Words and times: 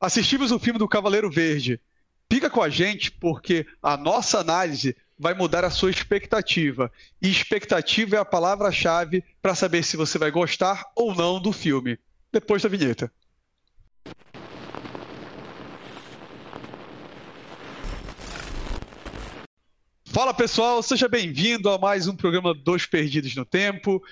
assistimos 0.00 0.52
o 0.52 0.58
filme 0.58 0.78
do 0.78 0.88
Cavaleiro 0.88 1.30
Verde. 1.30 1.80
Fica 2.30 2.50
com 2.50 2.62
a 2.62 2.68
gente 2.68 3.10
porque 3.10 3.66
a 3.82 3.96
nossa 3.96 4.40
análise 4.40 4.96
vai 5.18 5.32
mudar 5.32 5.64
a 5.64 5.70
sua 5.70 5.90
expectativa. 5.90 6.90
E 7.22 7.30
expectativa 7.30 8.16
é 8.16 8.18
a 8.18 8.24
palavra-chave 8.24 9.24
para 9.40 9.54
saber 9.54 9.82
se 9.82 9.96
você 9.96 10.18
vai 10.18 10.30
gostar 10.30 10.84
ou 10.94 11.14
não 11.14 11.40
do 11.40 11.52
filme. 11.52 11.98
Depois 12.32 12.62
da 12.62 12.68
vinheta. 12.68 13.10
Fala 20.04 20.32
pessoal, 20.32 20.82
seja 20.82 21.08
bem-vindo 21.08 21.68
a 21.68 21.78
mais 21.78 22.08
um 22.08 22.16
programa 22.16 22.54
Dois 22.54 22.86
Perdidos 22.86 23.36
no 23.36 23.44
Tempo. 23.44 24.02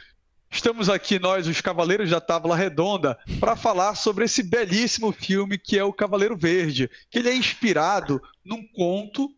Estamos 0.54 0.88
aqui, 0.88 1.18
nós, 1.18 1.48
os 1.48 1.60
Cavaleiros 1.60 2.10
da 2.10 2.20
Tábula 2.20 2.54
Redonda, 2.54 3.18
para 3.40 3.56
falar 3.56 3.96
sobre 3.96 4.24
esse 4.24 4.40
belíssimo 4.40 5.10
filme 5.10 5.58
que 5.58 5.76
é 5.76 5.82
O 5.82 5.92
Cavaleiro 5.92 6.36
Verde, 6.36 6.88
que 7.10 7.18
ele 7.18 7.28
é 7.28 7.34
inspirado 7.34 8.22
num 8.44 8.64
conto 8.68 9.28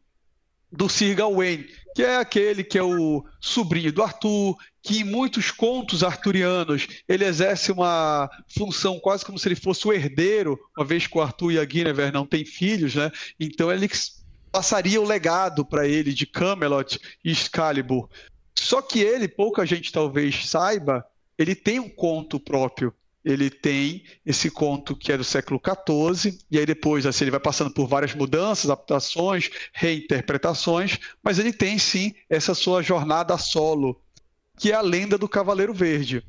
do 0.71 0.91
Sir 0.91 1.17
Gawain, 1.17 1.65
que 1.95 2.03
é 2.03 2.17
aquele 2.17 2.63
que 2.63 2.77
é 2.77 2.83
o 2.83 3.25
sobrinho 3.41 3.91
do 3.91 4.03
Arthur, 4.03 4.57
que 4.83 5.01
em 5.01 5.05
muitos 5.05 5.51
contos 5.51 6.05
arturianos 6.05 6.87
ele 7.09 7.25
exerce 7.25 7.73
uma 7.73 8.29
função 8.47 9.01
quase 9.01 9.25
como 9.25 9.39
se 9.39 9.49
ele 9.49 9.57
fosse 9.57 9.89
o 9.89 9.93
herdeiro, 9.95 10.61
uma 10.77 10.85
vez 10.85 11.07
que 11.07 11.17
o 11.17 11.23
Arthur 11.23 11.53
e 11.53 11.59
a 11.59 11.65
Guinevere 11.65 12.13
não 12.13 12.27
têm 12.27 12.45
filhos, 12.45 12.95
né? 12.95 13.11
Então 13.41 13.73
ele 13.73 13.91
passaria 14.53 15.01
o 15.01 15.07
legado 15.07 15.65
para 15.65 15.89
ele 15.89 16.13
de 16.13 16.27
Camelot 16.27 17.01
e 17.25 17.31
Excalibur. 17.31 18.07
Só 18.59 18.81
que 18.83 19.01
ele, 19.01 19.29
pouca 19.29 19.67
gente 19.67 19.93
talvez 19.93 20.49
saiba, 20.49 21.05
ele 21.39 21.55
tem 21.55 21.79
um 21.79 21.89
conto 21.89 22.41
próprio. 22.41 22.93
Ele 23.25 23.51
tem 23.51 24.05
esse 24.25 24.51
conto 24.51 24.95
que 24.95 25.11
é 25.11 25.19
do 25.19 25.25
século 25.25 25.61
XIV, 25.61 26.39
e 26.49 26.59
aí 26.59 26.65
depois 26.65 27.05
assim, 27.07 27.25
ele 27.25 27.33
vai 27.33 27.41
passando 27.41 27.73
por 27.73 27.89
várias 27.89 28.15
mudanças, 28.15 28.71
adaptações, 28.71 29.51
reinterpretações, 29.73 30.99
mas 31.23 31.41
ele 31.41 31.53
tem 31.53 31.77
sim 31.77 32.15
essa 32.31 32.55
sua 32.55 32.83
jornada 32.83 33.37
solo, 33.37 34.01
que 34.57 34.71
é 34.71 34.77
a 34.77 34.81
lenda 34.81 35.19
do 35.19 35.29
Cavaleiro 35.29 35.75
Verde. 35.75 36.25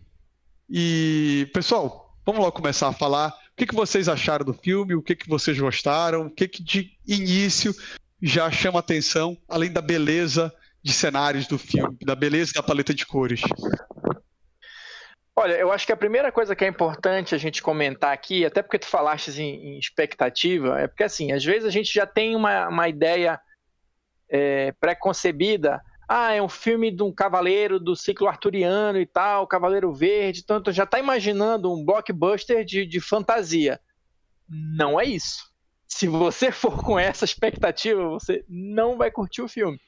E, 0.68 1.48
pessoal, 1.54 2.18
vamos 2.26 2.44
lá 2.44 2.52
começar 2.52 2.88
a 2.88 2.94
falar. 2.94 3.30
O 3.30 3.56
que, 3.56 3.68
que 3.68 3.76
vocês 3.76 4.10
acharam 4.10 4.44
do 4.44 4.54
filme? 4.54 4.96
O 4.96 5.02
que, 5.02 5.16
que 5.16 5.30
vocês 5.30 5.58
gostaram? 5.58 6.26
O 6.26 6.32
que, 6.32 6.48
que 6.48 6.64
de 6.64 6.98
início 7.08 7.76
já 8.22 8.50
chama 8.50 8.80
atenção, 8.80 9.38
além 9.48 9.72
da 9.72 9.82
beleza 9.82 10.52
de 10.83 10.94
cenários 10.94 11.47
do 11.47 11.58
filme, 11.58 11.97
da 12.02 12.16
beleza 12.16 12.53
da 12.56 12.64
paleta 12.64 12.94
de 12.94 13.06
cores? 13.06 13.42
Olha, 15.36 15.53
eu 15.53 15.72
acho 15.72 15.86
que 15.86 15.92
a 15.92 15.97
primeira 15.97 16.31
coisa 16.31 16.56
que 16.56 16.66
é 16.66 16.67
importante 16.67 17.36
a 17.36 17.38
gente 17.38 17.61
comentar 17.61 18.11
aqui, 18.11 18.44
até 18.44 18.61
porque 18.61 18.80
tu 18.80 18.88
falaste 18.88 19.30
em, 19.39 19.75
em 19.75 19.80
expectativa, 19.80 20.80
é 20.80 20.88
porque 20.88 21.03
assim, 21.03 21.31
às 21.31 21.44
vezes 21.44 21.66
a 21.66 21.70
gente 21.70 21.94
já 21.94 22.08
tem 22.08 22.36
uma, 22.36 22.67
uma 22.67 22.89
ideia 22.89 23.39
é, 24.30 24.72
pré-concebida. 24.80 25.81
Ah, 26.09 26.33
é 26.33 26.42
um 26.42 26.50
filme 26.50 26.89
de 26.89 27.03
um 27.03 27.11
cavaleiro 27.11 27.80
do 27.80 27.95
ciclo 27.95 28.28
arturiano 28.28 28.98
e 28.98 29.05
tal, 29.05 29.45
Cavaleiro 29.45 29.94
Verde, 29.94 30.45
tanto 30.45 30.72
já 30.72 30.86
está 30.86 30.98
imaginando 30.98 31.72
um 31.72 31.83
blockbuster 31.83 32.64
de, 32.64 32.86
de 32.86 33.00
fantasia. 33.00 33.80
Não 34.50 35.00
é 35.00 35.05
isso 35.05 35.48
se 35.98 36.08
você 36.08 36.52
for 36.52 36.83
com 36.83 37.00
essa 37.00 37.25
expectativa, 37.25 38.08
você 38.08 38.45
não 38.48 38.98
vai 38.98 39.09
curtir 39.09 39.42
o 39.42 39.48
filme. 39.48 39.80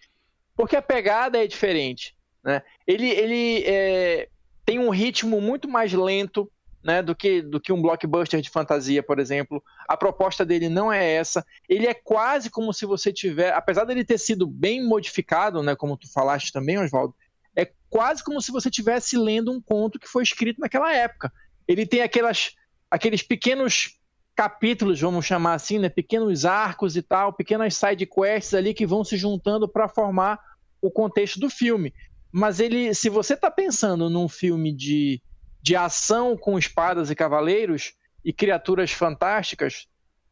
Porque 0.59 0.75
a 0.75 0.81
pegada 0.81 1.41
é 1.41 1.47
diferente. 1.47 2.13
Né? 2.43 2.61
Ele, 2.85 3.09
ele 3.09 3.63
é, 3.65 4.27
tem 4.65 4.77
um 4.77 4.89
ritmo 4.89 5.39
muito 5.39 5.69
mais 5.69 5.93
lento 5.93 6.51
né, 6.83 7.01
do, 7.01 7.15
que, 7.15 7.41
do 7.41 7.61
que 7.61 7.71
um 7.71 7.81
blockbuster 7.81 8.41
de 8.41 8.49
fantasia, 8.49 9.01
por 9.01 9.19
exemplo. 9.19 9.63
A 9.87 9.95
proposta 9.95 10.45
dele 10.45 10.67
não 10.67 10.91
é 10.91 11.13
essa. 11.13 11.45
Ele 11.69 11.87
é 11.87 11.93
quase 11.93 12.49
como 12.49 12.73
se 12.73 12.85
você 12.85 13.13
tiver, 13.13 13.53
apesar 13.53 13.85
dele 13.85 14.03
ter 14.03 14.17
sido 14.17 14.45
bem 14.45 14.85
modificado, 14.85 15.63
né, 15.63 15.77
como 15.77 15.95
tu 15.95 16.11
falaste 16.11 16.51
também, 16.51 16.77
Oswaldo, 16.77 17.15
é 17.55 17.71
quase 17.89 18.21
como 18.21 18.41
se 18.41 18.51
você 18.51 18.67
estivesse 18.67 19.17
lendo 19.17 19.53
um 19.53 19.61
conto 19.61 19.97
que 19.97 20.09
foi 20.09 20.23
escrito 20.23 20.59
naquela 20.59 20.93
época. 20.93 21.31
Ele 21.69 21.85
tem 21.85 22.01
aquelas, 22.01 22.51
aqueles 22.91 23.23
pequenos 23.23 23.97
capítulos, 24.39 25.01
vamos 25.01 25.25
chamar 25.25 25.55
assim, 25.55 25.77
né, 25.77 25.89
pequenos 25.89 26.45
arcos 26.45 26.95
e 26.95 27.01
tal, 27.01 27.33
pequenas 27.33 27.75
side 27.75 28.05
quests 28.05 28.53
ali 28.53 28.73
que 28.73 28.85
vão 28.85 29.03
se 29.03 29.17
juntando 29.17 29.67
para 29.67 29.89
formar 29.89 30.39
o 30.81 30.89
contexto 30.89 31.41
do 31.41 31.49
filme. 31.49 31.93
Mas 32.31 32.61
ele, 32.61 32.93
se 32.93 33.09
você 33.09 33.33
está 33.33 33.51
pensando 33.51 34.09
num 34.09 34.29
filme 34.29 34.71
de, 34.71 35.21
de 35.61 35.75
ação 35.75 36.37
com 36.37 36.57
espadas 36.57 37.11
e 37.11 37.15
cavaleiros 37.15 37.95
e 38.23 38.31
criaturas 38.31 38.93
fantásticas, 38.93 39.89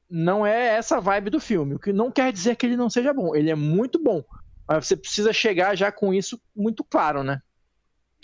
não 0.09 0.47
é 0.47 0.77
essa 0.77 1.01
vibe 1.01 1.29
do 1.29 1.41
filme. 1.41 1.75
O 1.75 1.79
que 1.79 1.91
não 1.91 2.09
quer 2.09 2.31
dizer 2.31 2.55
que 2.55 2.65
ele 2.65 2.77
não 2.77 2.89
seja 2.89 3.13
bom. 3.13 3.35
Ele 3.35 3.49
é 3.49 3.55
muito 3.55 4.01
bom. 4.01 4.23
Mas 4.65 4.87
você 4.87 4.95
precisa 4.95 5.33
chegar 5.33 5.75
já 5.75 5.91
com 5.91 6.13
isso 6.13 6.41
muito 6.55 6.81
claro, 6.81 7.25
né? 7.25 7.41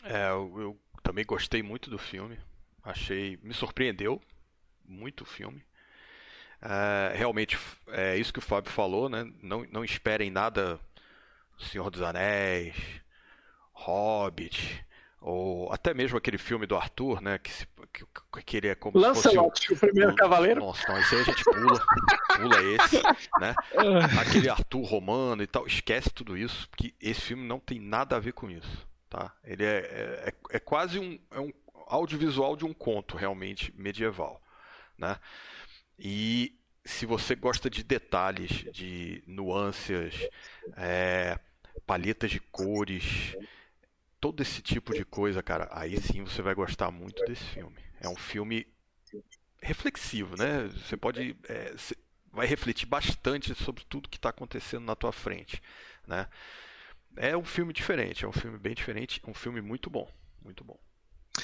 É, 0.02 0.30
eu, 0.30 0.62
eu 0.62 0.80
também 1.04 1.26
gostei 1.26 1.62
muito 1.62 1.90
do 1.90 1.98
filme. 1.98 2.40
Achei. 2.82 3.38
Me 3.44 3.54
surpreendeu 3.54 4.22
muito 4.86 5.24
o 5.24 5.26
filme. 5.26 5.62
É, 6.66 7.14
realmente 7.16 7.60
é 7.90 8.16
isso 8.16 8.32
que 8.32 8.40
o 8.40 8.42
Fábio 8.42 8.72
falou, 8.72 9.10
né? 9.10 9.30
Não, 9.42 9.66
não 9.70 9.84
esperem 9.84 10.32
nada 10.32 10.80
Senhor 11.60 11.90
dos 11.90 12.02
Anéis, 12.02 12.74
Hobbit, 13.74 14.86
ou 15.20 15.72
até 15.74 15.94
mesmo 15.94 16.18
aquele 16.18 16.38
filme 16.38 16.66
do 16.66 16.78
Arthur, 16.78 17.22
né? 17.22 17.38
Que, 17.38 17.52
se, 17.52 17.68
que, 17.92 18.06
que 18.46 18.58
ele 18.58 18.70
é 18.70 18.76
como 18.76 18.98
Lancelot, 18.98 19.60
se 19.60 19.68
fosse 19.68 19.74
o, 19.74 19.76
o 19.76 19.80
primeiro 19.80 20.12
o, 20.14 20.16
cavaleiro. 20.16 20.62
Nossa, 20.62 20.90
não, 20.90 21.00
esse 21.00 21.16
aí 21.16 21.22
a 21.22 21.24
gente 21.26 21.44
pula, 21.44 21.86
pula 22.38 22.62
esse, 22.64 23.02
né? 23.42 23.56
Aquele 24.22 24.50
Arthur 24.50 24.84
romano 24.84 25.44
e 25.44 25.48
tal, 25.48 25.68
esquece 25.68 26.10
tudo 26.12 26.38
isso, 26.38 26.70
que 26.78 26.96
esse 27.02 27.20
filme 27.20 27.46
não 27.46 27.60
tem 27.60 27.78
nada 27.78 28.16
a 28.16 28.20
ver 28.20 28.32
com 28.32 28.50
isso, 28.50 28.88
tá? 29.10 29.34
Ele 29.44 29.66
é, 29.66 29.80
é, 29.80 30.30
é, 30.30 30.34
é 30.56 30.60
quase 30.60 30.98
um, 30.98 31.20
é 31.30 31.42
um 31.42 31.52
audiovisual 31.88 32.56
de 32.56 32.64
um 32.64 32.74
conto 32.74 33.18
realmente 33.18 33.74
medieval, 33.78 34.42
né? 34.98 35.18
E 35.98 36.58
se 36.84 37.06
você 37.06 37.36
gosta 37.36 37.70
de 37.70 37.84
detalhes, 37.84 38.50
de 38.72 39.24
nuances, 39.26 40.16
é, 40.76 41.40
palhetas 41.86 42.32
de 42.32 42.40
cores, 42.40 43.36
todo 44.20 44.42
esse 44.42 44.62
tipo 44.62 44.94
de 44.94 45.06
coisa, 45.06 45.42
cara, 45.44 45.68
aí 45.72 46.00
sim 46.00 46.24
você 46.24 46.42
vai 46.42 46.56
gostar 46.56 46.92
muito 46.92 47.24
desse 47.26 47.44
filme. 47.44 47.78
É 48.00 48.10
um 48.10 48.16
filme 48.16 48.68
reflexivo, 49.62 50.36
né? 50.36 50.68
Você 50.68 50.98
pode. 50.98 51.38
É, 51.48 51.74
vai 52.32 52.48
refletir 52.48 52.86
bastante 52.86 53.54
sobre 53.56 53.84
tudo 53.86 54.10
que 54.10 54.18
está 54.18 54.30
acontecendo 54.30 54.86
na 54.86 54.96
tua 54.96 55.12
frente, 55.12 55.62
né? 56.08 56.28
É 57.16 57.38
um 57.38 57.46
filme 57.46 57.72
diferente, 57.72 58.26
é 58.26 58.28
um 58.28 58.34
filme 58.34 58.58
bem 58.58 58.74
diferente, 58.74 59.22
um 59.26 59.34
filme 59.34 59.62
muito 59.62 59.90
bom, 59.90 60.10
muito 60.42 60.64
bom. 60.64 60.80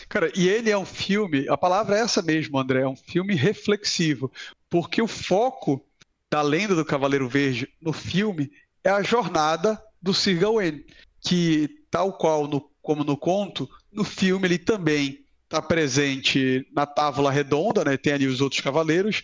Cara, 0.08 0.32
e 0.36 0.48
ele 0.48 0.70
é 0.70 0.78
um 0.78 0.86
filme, 0.86 1.48
a 1.50 1.58
palavra 1.58 1.98
é 1.98 2.02
essa 2.02 2.22
mesmo, 2.22 2.60
André, 2.60 2.82
é 2.82 2.88
um 2.88 2.96
filme 2.96 3.34
reflexivo, 3.36 4.32
porque 4.70 5.02
o 5.02 5.08
foco 5.08 5.84
da 6.30 6.42
lenda 6.42 6.76
do 6.76 6.86
Cavaleiro 6.86 7.28
Verde 7.28 7.68
no 7.82 7.92
filme 7.92 8.52
é 8.84 8.90
a 8.90 9.02
jornada 9.02 9.82
do 10.02 10.14
Sir 10.14 10.40
Gawain, 10.40 10.84
que 11.22 11.70
tal 11.90 12.14
qual 12.14 12.48
no, 12.48 12.70
como 12.82 13.04
no 13.04 13.18
conto, 13.18 13.68
no 13.92 14.04
filme 14.04 14.48
ele 14.48 14.58
também 14.60 15.26
está 15.44 15.62
presente 15.62 16.68
na 16.72 16.86
Távola 16.86 17.32
Redonda, 17.32 17.84
né? 17.84 17.98
Tem 17.98 18.14
ali 18.14 18.28
os 18.28 18.40
outros 18.40 18.62
cavaleiros 18.62 19.24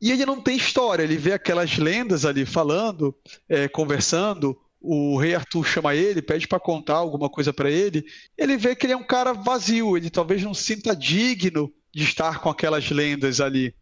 e 0.00 0.12
ele 0.12 0.24
não 0.24 0.40
tem 0.40 0.56
história. 0.56 1.02
Ele 1.02 1.16
vê 1.16 1.32
aquelas 1.32 1.76
lendas 1.76 2.24
ali 2.24 2.46
falando, 2.46 3.14
é, 3.48 3.66
conversando 3.68 4.56
o 4.84 5.16
rei 5.16 5.34
Arthur 5.34 5.64
chama 5.64 5.94
ele, 5.94 6.20
pede 6.20 6.46
para 6.46 6.60
contar 6.60 6.96
alguma 6.96 7.30
coisa 7.30 7.54
para 7.54 7.70
ele, 7.70 8.04
ele 8.36 8.56
vê 8.56 8.76
que 8.76 8.84
ele 8.84 8.92
é 8.92 8.96
um 8.96 9.02
cara 9.02 9.32
vazio, 9.32 9.96
ele 9.96 10.10
talvez 10.10 10.42
não 10.42 10.52
sinta 10.52 10.94
digno 10.94 11.72
de 11.90 12.04
estar 12.04 12.40
com 12.40 12.50
aquelas 12.50 12.90
lendas 12.90 13.40
ali. 13.40 13.74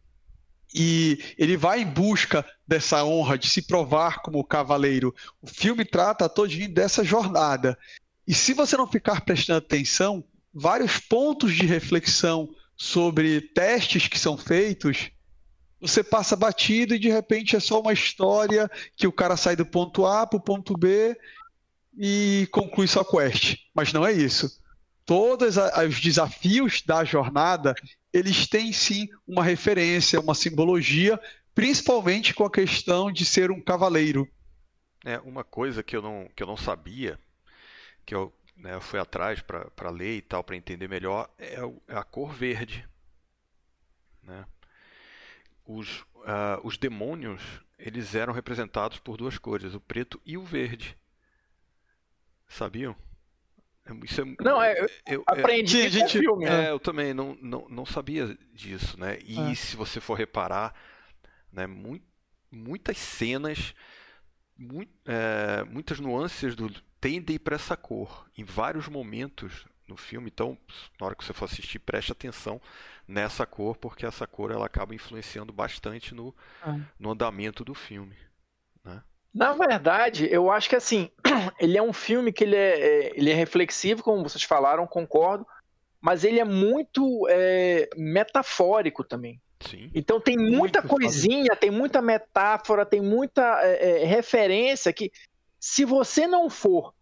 E 0.73 1.19
ele 1.37 1.57
vai 1.57 1.83
em 1.83 1.87
busca 1.87 2.47
dessa 2.67 3.05
honra 3.05 3.37
de 3.37 3.49
se 3.49 3.63
provar 3.63 4.23
como 4.23 4.45
cavaleiro. 4.45 5.15
O 5.43 5.47
filme 5.47 5.85
trata 5.85 6.29
todinho 6.29 6.73
dessa 6.73 7.05
jornada. 7.05 7.77
E 8.27 8.33
se 8.33 8.55
você 8.55 8.77
não 8.77 8.87
ficar 8.87 9.23
prestando 9.23 9.59
atenção, 9.59 10.25
vários 10.55 10.99
pontos 10.99 11.53
de 11.55 11.67
reflexão 11.67 12.49
sobre 12.77 13.41
testes 13.41 14.07
que 14.07 14.19
são 14.19 14.39
feitos 14.39 15.11
você 15.83 16.05
passa 16.05 16.37
batido 16.37 16.95
e 16.95 16.99
de 16.99 17.09
repente 17.09 17.57
é 17.57 17.61
só 17.61 17.81
uma 17.81 17.93
história 17.93 18.71
que 18.97 19.05
o 19.05 19.13
cara 19.13 19.37
sai 19.37 19.57
do 19.57 19.67
ponto 19.67 20.07
A 20.07 20.25
para 20.25 20.37
o 20.37 20.41
ponto 20.41 20.75
B 20.79 21.19
e 21.99 22.49
conclui 22.53 22.87
sua 22.87 23.05
quest. 23.05 23.57
Mas 23.75 23.93
não 23.93 24.07
é 24.07 24.13
isso. 24.13 24.63
Todos 25.05 25.57
os 25.57 26.01
desafios 26.01 26.83
da 26.83 27.03
jornada, 27.03 27.75
eles 28.13 28.47
têm 28.47 28.73
sim 28.73 29.09
uma 29.27 29.43
referência, 29.43 30.21
uma 30.21 30.37
simbologia, 30.37 31.21
principalmente 31.53 32.33
com 32.33 32.45
a 32.45 32.51
questão 32.51 33.11
de 33.11 33.27
ser 33.27 33.51
um 33.51 33.61
cavaleiro. 33.61 34.29
É, 35.05 35.19
uma 35.19 35.43
coisa 35.43 35.83
que 35.83 35.97
eu 35.97 36.01
não, 36.01 36.29
que 36.37 36.45
eu 36.45 36.47
não 36.47 36.57
sabia, 36.57 37.19
que 38.07 38.15
eu, 38.15 38.33
né, 38.57 38.79
fui 38.79 39.01
atrás 39.01 39.41
para 39.41 39.91
ler 39.91 40.19
e 40.19 40.23
tal, 40.23 40.45
para 40.45 40.55
entender 40.55 40.89
melhor, 40.89 41.29
é, 41.37 41.57
é 41.89 41.97
a 41.97 42.05
cor 42.05 42.33
verde. 42.33 42.89
Né? 44.23 44.45
Os, 45.65 46.01
uh, 46.01 46.61
os 46.63 46.77
demônios 46.77 47.43
eles 47.79 48.15
eram 48.15 48.33
representados 48.33 48.99
por 48.99 49.17
duas 49.17 49.39
cores, 49.39 49.75
o 49.75 49.81
preto 49.81 50.21
e 50.25 50.39
o 50.39 50.45
verde. 50.45 50.97
Sabiam? 52.47 52.95
Isso 54.05 54.21
é, 54.21 54.25
não, 54.41 54.63
é, 54.63 54.87
eu, 55.07 55.25
aprendi 55.27 55.87
é, 55.87 55.91
gente, 55.91 56.21
filme. 56.21 56.45
É, 56.45 56.49
né? 56.49 56.71
eu 56.71 56.79
também 56.79 57.13
não, 57.13 57.37
não, 57.43 57.69
não 57.69 57.85
sabia 57.85 58.39
disso, 58.53 58.99
né? 58.99 59.19
E 59.25 59.37
é. 59.37 59.55
se 59.57 59.75
você 59.75 60.01
for 60.01 60.15
reparar, 60.15 60.73
né, 61.53 61.67
muito, 61.67 62.07
muitas 62.49 62.99
cenas, 62.99 63.75
muito, 64.57 64.93
é, 65.05 65.65
muitas 65.65 65.99
nuances 65.99 66.55
do, 66.55 66.71
tendem 67.01 67.41
para 67.41 67.57
essa 67.57 67.77
cor 67.77 68.31
em 68.39 68.45
vários 68.45 68.87
momentos 68.87 69.67
no 69.87 69.97
filme. 69.97 70.31
Então, 70.33 70.57
na 71.01 71.07
hora 71.07 71.15
que 71.15 71.25
você 71.25 71.33
for 71.33 71.47
assistir, 71.47 71.79
preste 71.79 72.13
atenção 72.13 72.61
nessa 73.07 73.45
cor, 73.45 73.77
porque 73.77 74.07
essa 74.07 74.27
cor 74.27 74.51
ela 74.51 74.67
acaba 74.67 74.95
influenciando 74.95 75.53
bastante 75.53 76.15
no, 76.15 76.35
é. 76.67 76.81
no 76.99 77.11
andamento 77.11 77.65
do 77.65 77.75
filme. 77.75 78.17
Né? 78.85 79.03
Na 79.35 79.53
verdade, 79.53 80.29
eu 80.31 80.51
acho 80.51 80.69
que 80.69 80.77
assim, 80.77 81.11
ele 81.59 81.77
é 81.77 81.83
um 81.83 81.93
filme 81.93 82.33
que 82.33 82.45
ele 82.45 82.57
é, 82.57 82.81
é, 82.81 83.19
ele 83.19 83.31
é 83.31 83.35
reflexivo, 83.35 84.03
como 84.03 84.23
vocês 84.23 84.43
falaram, 84.43 84.87
concordo, 84.87 85.47
mas 86.01 86.25
ele 86.25 86.41
é 86.41 86.45
muito 86.45 87.27
é, 87.29 87.89
metafórico 87.97 89.05
também. 89.05 89.41
Sim. 89.61 89.91
Então 89.95 90.21
tem 90.21 90.37
muita 90.37 90.81
muito 90.81 90.89
coisinha, 90.89 91.57
tem 91.57 91.71
muita 91.71 92.03
metáfora, 92.03 92.85
tem 92.85 93.01
muita 93.01 93.61
é, 93.63 94.03
é, 94.03 94.05
referência 94.05 94.93
que, 94.93 95.13
se 95.61 95.85
você 95.85 96.27
não 96.27 96.51
for, 96.51 96.93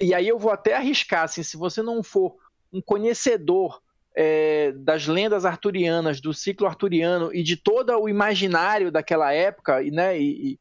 e 0.00 0.14
aí 0.14 0.26
eu 0.26 0.38
vou 0.38 0.50
até 0.50 0.74
arriscar, 0.74 1.24
assim, 1.24 1.42
se 1.42 1.56
você 1.56 1.82
não 1.82 2.02
for 2.02 2.36
um 2.72 2.80
conhecedor 2.80 3.80
é, 4.14 4.72
das 4.72 5.06
lendas 5.06 5.44
arturianas, 5.44 6.20
do 6.20 6.34
ciclo 6.34 6.66
arturiano 6.66 7.32
e 7.32 7.42
de 7.42 7.56
todo 7.56 7.96
o 7.96 8.08
imaginário 8.08 8.90
daquela 8.90 9.32
época, 9.32 9.80
né, 9.82 10.20
e, 10.20 10.58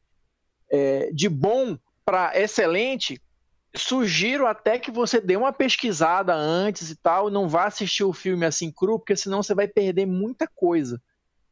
é, 0.69 1.10
de 1.12 1.28
bom 1.28 1.78
para 2.06 2.40
excelente, 2.40 3.19
sugiro 3.75 4.46
até 4.46 4.78
que 4.80 4.92
você 4.92 5.19
dê 5.19 5.36
uma 5.36 5.52
pesquisada 5.52 6.34
antes 6.34 6.90
e 6.90 6.96
tal, 6.96 7.30
não 7.30 7.48
vá 7.48 7.66
assistir 7.66 8.04
o 8.04 8.14
filme 8.14 8.46
assim 8.46 8.72
cru, 8.72 9.00
porque 9.00 9.16
senão 9.16 9.42
você 9.42 9.54
vai 9.54 9.68
perder 9.68 10.06
muita 10.06 10.48
coisa. 10.48 11.02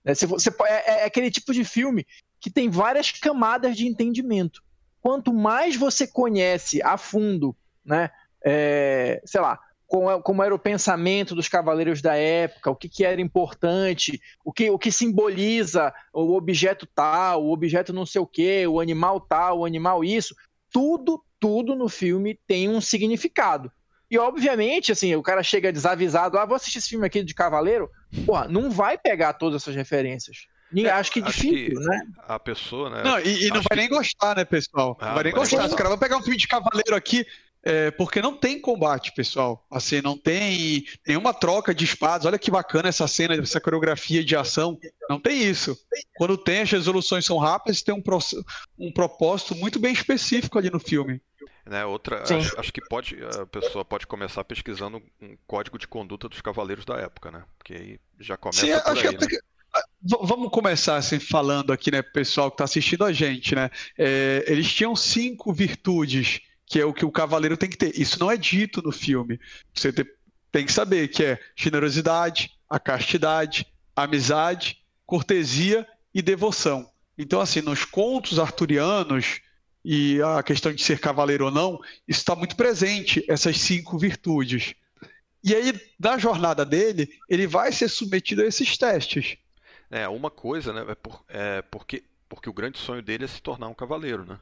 É, 0.03 0.13
você, 0.13 0.49
é, 0.67 1.01
é 1.01 1.05
aquele 1.05 1.31
tipo 1.31 1.53
de 1.53 1.63
filme 1.63 2.05
que 2.39 2.51
tem 2.51 2.69
várias 2.69 3.11
camadas 3.11 3.75
de 3.75 3.87
entendimento. 3.87 4.63
Quanto 5.05 5.31
mais 5.31 5.75
você 5.75 6.07
conhece 6.07 6.81
a 6.81 6.97
fundo, 6.97 7.55
né, 7.85 8.09
é, 8.43 9.21
sei 9.23 9.39
lá, 9.39 9.59
como, 9.85 10.19
como, 10.23 10.41
era 10.41 10.55
o 10.55 10.57
pensamento 10.57 11.35
dos 11.35 11.47
cavaleiros 11.47 12.01
da 12.01 12.15
época, 12.15 12.71
o 12.71 12.75
que, 12.75 12.89
que, 12.89 13.05
era 13.05 13.21
importante, 13.21 14.19
o 14.43 14.51
que, 14.51 14.67
o 14.71 14.79
que 14.79 14.91
simboliza 14.91 15.93
o 16.11 16.35
objeto 16.35 16.87
tal, 16.87 17.45
o 17.45 17.51
objeto 17.51 17.93
não 17.93 18.03
sei 18.03 18.19
o 18.19 18.25
que, 18.25 18.65
o 18.65 18.79
animal 18.79 19.21
tal, 19.21 19.59
o 19.59 19.65
animal 19.65 20.03
isso, 20.03 20.35
tudo, 20.71 21.23
tudo 21.39 21.75
no 21.75 21.87
filme 21.87 22.39
tem 22.47 22.67
um 22.67 22.81
significado. 22.81 23.71
E 24.09 24.17
obviamente, 24.17 24.91
assim, 24.91 25.13
o 25.13 25.21
cara 25.21 25.43
chega 25.43 25.71
desavisado, 25.71 26.39
ah, 26.39 26.47
vou 26.47 26.55
assistir 26.55 26.79
esse 26.79 26.89
filme 26.89 27.05
aqui 27.05 27.21
de 27.21 27.35
cavaleiro, 27.35 27.91
porra, 28.25 28.47
não 28.47 28.71
vai 28.71 28.97
pegar 28.97 29.33
todas 29.33 29.61
essas 29.61 29.75
referências. 29.75 30.47
É, 30.83 30.89
acho 30.89 31.11
que 31.11 31.19
é 31.19 31.23
difícil, 31.23 31.79
que 31.79 31.87
né? 31.87 32.07
A 32.27 32.39
pessoa, 32.39 32.89
né? 32.89 33.03
Não, 33.03 33.19
e, 33.19 33.45
e 33.45 33.49
não 33.49 33.61
vai 33.61 33.63
que... 33.69 33.75
nem 33.75 33.89
gostar, 33.89 34.35
né, 34.35 34.45
pessoal? 34.45 34.97
Ah, 34.99 35.07
não 35.07 35.13
vai 35.15 35.23
nem 35.25 35.33
gostar. 35.33 35.65
Os 35.65 35.73
caras 35.73 35.89
vão 35.89 35.97
pegar 35.97 36.17
um 36.17 36.21
filme 36.21 36.37
de 36.37 36.47
cavaleiro 36.47 36.95
aqui, 36.95 37.25
é, 37.63 37.89
porque 37.89 38.21
não 38.21 38.37
tem 38.37 38.61
combate, 38.61 39.11
pessoal. 39.11 39.65
Assim, 39.71 39.99
não 39.99 40.15
tem 40.15 40.85
nenhuma 41.05 41.33
troca 41.33 41.73
de 41.73 41.83
espadas. 41.83 42.27
Olha 42.27 42.37
que 42.37 42.51
bacana 42.51 42.89
essa 42.89 43.07
cena, 43.07 43.35
essa 43.35 43.59
coreografia 43.59 44.23
de 44.23 44.35
ação. 44.35 44.77
Não 45.09 45.19
tem 45.19 45.41
isso. 45.41 45.75
Quando 46.15 46.37
tem, 46.37 46.61
as 46.61 46.71
resoluções 46.71 47.25
são 47.25 47.39
rápidas, 47.39 47.81
tem 47.81 47.95
um, 47.95 48.01
pro, 48.01 48.19
um 48.77 48.91
propósito 48.91 49.55
muito 49.55 49.79
bem 49.79 49.93
específico 49.93 50.59
ali 50.59 50.69
no 50.69 50.79
filme. 50.79 51.19
Né, 51.65 51.83
outra, 51.83 52.21
acho, 52.21 52.59
acho, 52.59 52.71
que 52.71 52.79
pode, 52.79 53.17
a 53.23 53.47
pessoa 53.47 53.83
pode 53.83 54.05
começar 54.05 54.43
pesquisando 54.43 55.01
um 55.19 55.35
código 55.47 55.79
de 55.79 55.87
conduta 55.87 56.29
dos 56.29 56.39
cavaleiros 56.39 56.85
da 56.85 56.97
época, 56.97 57.31
né? 57.31 57.43
Porque 57.57 57.73
aí 57.73 57.99
já 58.19 58.37
começa 58.37 58.59
Sim, 58.59 58.79
por 58.79 58.97
aí, 58.97 59.03
né? 59.03 59.39
Vamos 60.01 60.49
começar 60.51 60.97
assim, 60.97 61.19
falando 61.19 61.73
aqui, 61.73 61.91
né, 61.91 62.01
pessoal 62.01 62.49
que 62.49 62.55
está 62.55 62.63
assistindo 62.63 63.03
a 63.03 63.11
gente, 63.11 63.55
né? 63.55 63.69
É, 63.97 64.45
eles 64.47 64.71
tinham 64.71 64.95
cinco 64.95 65.51
virtudes 65.51 66.41
que 66.65 66.79
é 66.79 66.85
o 66.85 66.93
que 66.93 67.05
o 67.05 67.11
cavaleiro 67.11 67.57
tem 67.57 67.69
que 67.69 67.77
ter. 67.77 67.99
Isso 67.99 68.19
não 68.19 68.31
é 68.31 68.37
dito 68.37 68.81
no 68.81 68.91
filme. 68.91 69.39
Você 69.73 69.93
tem 70.51 70.65
que 70.65 70.71
saber 70.71 71.07
que 71.09 71.23
é 71.23 71.39
generosidade, 71.55 72.51
a 72.69 72.79
castidade, 72.79 73.67
a 73.95 74.03
amizade, 74.03 74.77
cortesia 75.05 75.87
e 76.13 76.21
devoção. 76.21 76.89
Então, 77.17 77.39
assim, 77.39 77.61
nos 77.61 77.85
contos 77.85 78.39
arturianos 78.39 79.41
e 79.83 80.19
a 80.21 80.41
questão 80.41 80.73
de 80.73 80.81
ser 80.81 80.99
cavaleiro 80.99 81.45
ou 81.45 81.51
não, 81.51 81.79
isso 82.07 82.19
está 82.19 82.35
muito 82.35 82.55
presente, 82.55 83.23
essas 83.29 83.57
cinco 83.59 83.97
virtudes. 83.97 84.73
E 85.43 85.53
aí, 85.53 85.79
na 85.99 86.17
jornada 86.17 86.65
dele, 86.65 87.07
ele 87.29 87.45
vai 87.45 87.71
ser 87.71 87.87
submetido 87.87 88.41
a 88.41 88.47
esses 88.47 88.75
testes. 88.77 89.37
É, 89.95 90.09
uma 90.09 90.29
coisa, 90.29 90.73
né? 90.73 90.91
É, 90.91 90.95
por, 90.95 91.23
é 91.29 91.61
porque, 91.61 92.03
porque 92.27 92.49
o 92.49 92.53
grande 92.53 92.77
sonho 92.77 93.01
dele 93.01 93.23
é 93.23 93.27
se 93.27 93.41
tornar 93.41 93.69
um 93.69 93.73
cavaleiro, 93.73 94.25
né? 94.25 94.37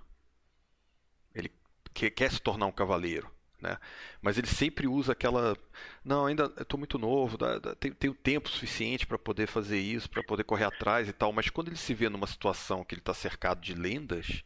Ele 1.35 1.51
que 1.93 2.09
quer 2.09 2.31
se 2.31 2.41
tornar 2.41 2.65
um 2.65 2.71
cavaleiro. 2.71 3.29
Né? 3.61 3.77
Mas 4.19 4.39
ele 4.39 4.47
sempre 4.47 4.87
usa 4.87 5.11
aquela. 5.11 5.55
Não, 6.03 6.25
ainda 6.25 6.51
estou 6.59 6.79
muito 6.79 6.97
novo, 6.97 7.37
dá, 7.37 7.59
dá, 7.59 7.75
tenho, 7.75 7.93
tenho, 7.93 8.15
tempo 8.15 8.49
suficiente 8.49 9.05
para 9.05 9.19
poder 9.19 9.45
fazer 9.45 9.77
isso, 9.77 10.09
para 10.09 10.23
poder 10.23 10.43
correr 10.43 10.63
atrás 10.63 11.07
e 11.07 11.13
tal. 11.13 11.31
Mas 11.31 11.51
quando 11.51 11.67
ele 11.67 11.77
se 11.77 11.93
vê 11.93 12.09
numa 12.09 12.25
situação 12.25 12.83
que 12.83 12.95
ele 12.95 13.01
está 13.01 13.13
cercado 13.13 13.61
de 13.61 13.75
lendas, 13.75 14.43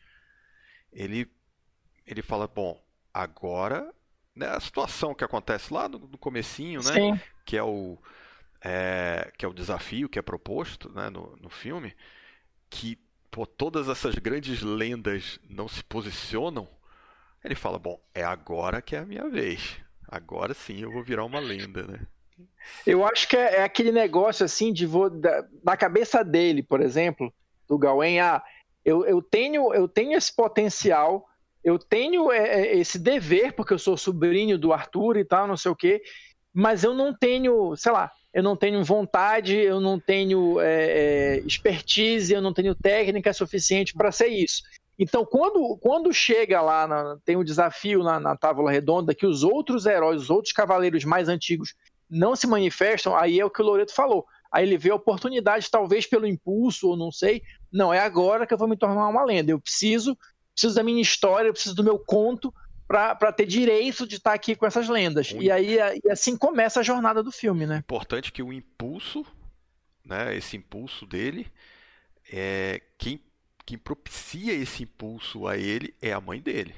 ele, 0.92 1.32
ele 2.06 2.22
fala: 2.22 2.50
Bom, 2.50 2.84
agora. 3.14 3.94
Né, 4.36 4.46
a 4.46 4.60
situação 4.60 5.16
que 5.16 5.24
acontece 5.24 5.74
lá 5.74 5.90
no, 5.90 5.98
no 5.98 6.18
comecinho, 6.18 6.84
né, 6.84 6.94
Sim. 6.94 7.20
que 7.44 7.58
é 7.58 7.64
o 7.64 7.98
é, 8.62 9.32
que 9.38 9.46
é 9.46 9.48
o 9.48 9.54
desafio 9.54 10.10
que 10.10 10.20
é 10.20 10.22
proposto 10.22 10.90
né, 10.92 11.10
no, 11.10 11.36
no 11.42 11.50
filme, 11.50 11.96
que 12.70 12.98
pô, 13.30 13.46
todas 13.46 13.90
essas 13.90 14.16
grandes 14.16 14.62
lendas 14.62 15.40
não 15.50 15.68
se 15.68 15.84
posicionam 15.84 16.68
ele 17.48 17.56
fala: 17.56 17.80
Bom, 17.80 18.00
é 18.14 18.24
agora 18.24 18.82
que 18.82 18.96
é 18.96 19.00
a 19.00 19.06
minha 19.06 19.28
vez. 19.30 19.78
Agora 20.08 20.54
sim 20.54 20.82
eu 20.82 20.92
vou 20.92 21.04
virar 21.04 21.24
uma 21.26 21.40
lenda, 21.40 21.84
né? 21.84 22.00
Eu 22.86 23.06
acho 23.06 23.28
que 23.28 23.36
é, 23.36 23.58
é 23.58 23.64
aquele 23.64 23.92
negócio 23.92 24.46
assim 24.46 24.72
de 24.72 24.86
vou, 24.86 25.10
da, 25.10 25.46
da, 25.64 25.78
cabeça 25.78 26.24
dele, 26.24 26.62
por 26.62 26.82
exemplo, 26.82 27.34
do 27.68 27.78
Gawain, 27.78 28.20
ah, 28.20 28.44
eu, 28.86 29.06
eu, 29.06 29.22
tenho, 29.22 29.74
eu 29.74 29.88
tenho 29.88 30.16
esse 30.16 30.34
potencial, 30.34 31.28
eu 31.64 31.80
tenho 31.80 32.32
é, 32.32 32.48
é, 32.48 32.78
esse 32.78 33.00
dever, 33.00 33.54
porque 33.54 33.74
eu 33.74 33.80
sou 33.80 33.98
sobrinho 33.98 34.58
do 34.58 34.72
Arthur 34.72 35.18
e 35.18 35.26
tal, 35.26 35.48
não 35.48 35.58
sei 35.58 35.72
o 35.72 35.76
quê, 35.76 36.02
mas 36.54 36.84
eu 36.84 36.94
não 36.94 37.14
tenho, 37.14 37.76
sei 37.76 37.92
lá, 37.92 38.12
eu 38.38 38.44
não 38.44 38.56
tenho 38.56 38.84
vontade, 38.84 39.56
eu 39.58 39.80
não 39.80 40.00
tenho 40.00 40.62
é, 40.62 40.84
é 40.92 41.40
expertise, 41.40 42.32
eu 42.32 42.40
não 42.40 42.54
tenho 42.54 42.76
técnica 42.76 43.34
suficiente 43.34 43.96
para 43.96 44.12
ser 44.12 44.28
isso. 44.28 44.62
Então, 45.00 45.26
quando, 45.26 45.76
quando 45.82 46.14
chega 46.14 46.62
lá, 46.62 46.86
na, 46.88 47.18
tem 47.26 47.36
um 47.36 47.44
desafio 47.44 48.04
na, 48.04 48.20
na 48.20 48.38
Távola 48.38 48.70
Redonda 48.70 49.16
que 49.16 49.26
os 49.26 49.42
outros 49.44 49.88
heróis, 49.88 50.22
os 50.22 50.30
outros 50.30 50.54
cavaleiros 50.54 51.04
mais 51.04 51.28
antigos 51.28 51.74
não 52.08 52.36
se 52.36 52.46
manifestam, 52.46 53.16
aí 53.16 53.40
é 53.40 53.44
o 53.44 53.50
que 53.50 53.60
o 53.60 53.66
Loreto 53.66 53.92
falou. 53.92 54.24
Aí 54.52 54.68
ele 54.68 54.78
vê 54.78 54.92
a 54.92 54.96
oportunidade, 54.96 55.72
talvez 55.72 56.06
pelo 56.06 56.28
impulso, 56.28 56.90
ou 56.90 56.96
não 56.96 57.12
sei. 57.12 57.42
Não, 57.74 57.92
é 57.92 57.98
agora 57.98 58.46
que 58.46 58.54
eu 58.54 58.58
vou 58.60 58.68
me 58.68 58.78
tornar 58.78 59.08
uma 59.08 59.26
lenda. 59.26 59.50
Eu 59.50 59.60
preciso, 59.60 60.16
preciso 60.54 60.76
da 60.76 60.84
minha 60.84 61.02
história, 61.02 61.50
eu 61.50 61.54
preciso 61.54 61.74
do 61.74 61.84
meu 61.84 61.98
conto 61.98 62.54
para 62.88 63.34
ter 63.34 63.46
direito 63.46 64.08
de 64.08 64.16
estar 64.16 64.34
aqui 64.34 64.56
com 64.56 64.66
essas 64.66 64.88
lendas. 64.88 65.32
E 65.38 65.52
aí 65.52 65.78
e 66.04 66.10
assim 66.10 66.38
começa 66.38 66.80
a 66.80 66.84
jornada 66.84 67.22
do 67.22 67.32
filme, 67.32 67.66
né? 67.66 67.78
Importante 67.80 68.32
que 68.32 68.42
o 68.42 68.54
impulso, 68.54 69.26
né, 70.06 70.36
esse 70.36 70.56
impulso 70.56 71.06
dele, 71.06 71.52
é 72.32 72.82
quem 72.98 73.22
quem 73.66 73.78
propicia 73.78 74.54
esse 74.54 74.84
impulso 74.84 75.46
a 75.46 75.58
ele 75.58 75.94
é 76.02 76.14
a 76.14 76.22
mãe 76.22 76.40
dele. 76.40 76.74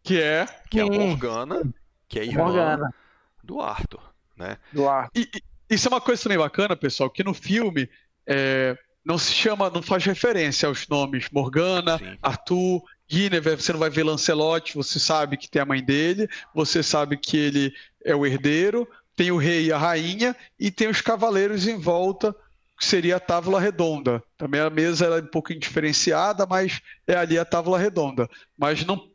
Que 0.00 0.20
é? 0.20 0.46
Que 0.70 0.78
é 0.78 0.82
a 0.84 0.86
Morgana, 0.86 1.62
que 2.08 2.20
é 2.20 2.22
a 2.22 2.24
irmã 2.24 2.44
Morgana. 2.44 2.94
do 3.42 3.60
Arthur, 3.60 4.14
né? 4.36 4.56
Do 4.72 4.88
Arthur. 4.88 5.20
E, 5.20 5.28
e, 5.34 5.42
isso 5.74 5.88
é 5.88 5.90
uma 5.90 6.00
coisa 6.00 6.22
também 6.22 6.38
bacana, 6.38 6.76
pessoal, 6.76 7.10
que 7.10 7.24
no 7.24 7.34
filme 7.34 7.90
é, 8.24 8.78
não 9.04 9.18
se 9.18 9.32
chama, 9.32 9.68
não 9.68 9.82
faz 9.82 10.04
referência 10.04 10.68
aos 10.68 10.86
nomes 10.86 11.28
Morgana, 11.30 11.98
Sim. 11.98 12.18
Arthur, 12.22 12.82
Guinevere, 13.12 13.60
você 13.60 13.72
não 13.72 13.78
vai 13.78 13.90
ver 13.90 14.04
Lancelot, 14.04 14.74
você 14.74 14.98
sabe 14.98 15.36
que 15.36 15.46
tem 15.46 15.60
a 15.60 15.66
mãe 15.66 15.84
dele, 15.84 16.26
você 16.54 16.82
sabe 16.82 17.18
que 17.18 17.36
ele 17.36 17.74
é 18.02 18.16
o 18.16 18.24
herdeiro, 18.24 18.88
tem 19.14 19.30
o 19.30 19.36
rei 19.36 19.66
e 19.66 19.72
a 19.72 19.76
rainha, 19.76 20.34
e 20.58 20.70
tem 20.70 20.88
os 20.88 21.02
cavaleiros 21.02 21.66
em 21.66 21.78
volta 21.78 22.34
que 22.78 22.86
seria 22.86 23.16
a 23.16 23.20
tábua 23.20 23.60
redonda. 23.60 24.22
Também 24.38 24.62
a 24.62 24.70
mesa 24.70 25.04
é 25.04 25.20
um 25.20 25.26
pouco 25.26 25.52
indiferenciada, 25.52 26.46
mas 26.46 26.80
é 27.06 27.14
ali 27.14 27.38
a 27.38 27.44
tábua 27.44 27.78
redonda. 27.78 28.26
Mas 28.56 28.82
não, 28.86 29.06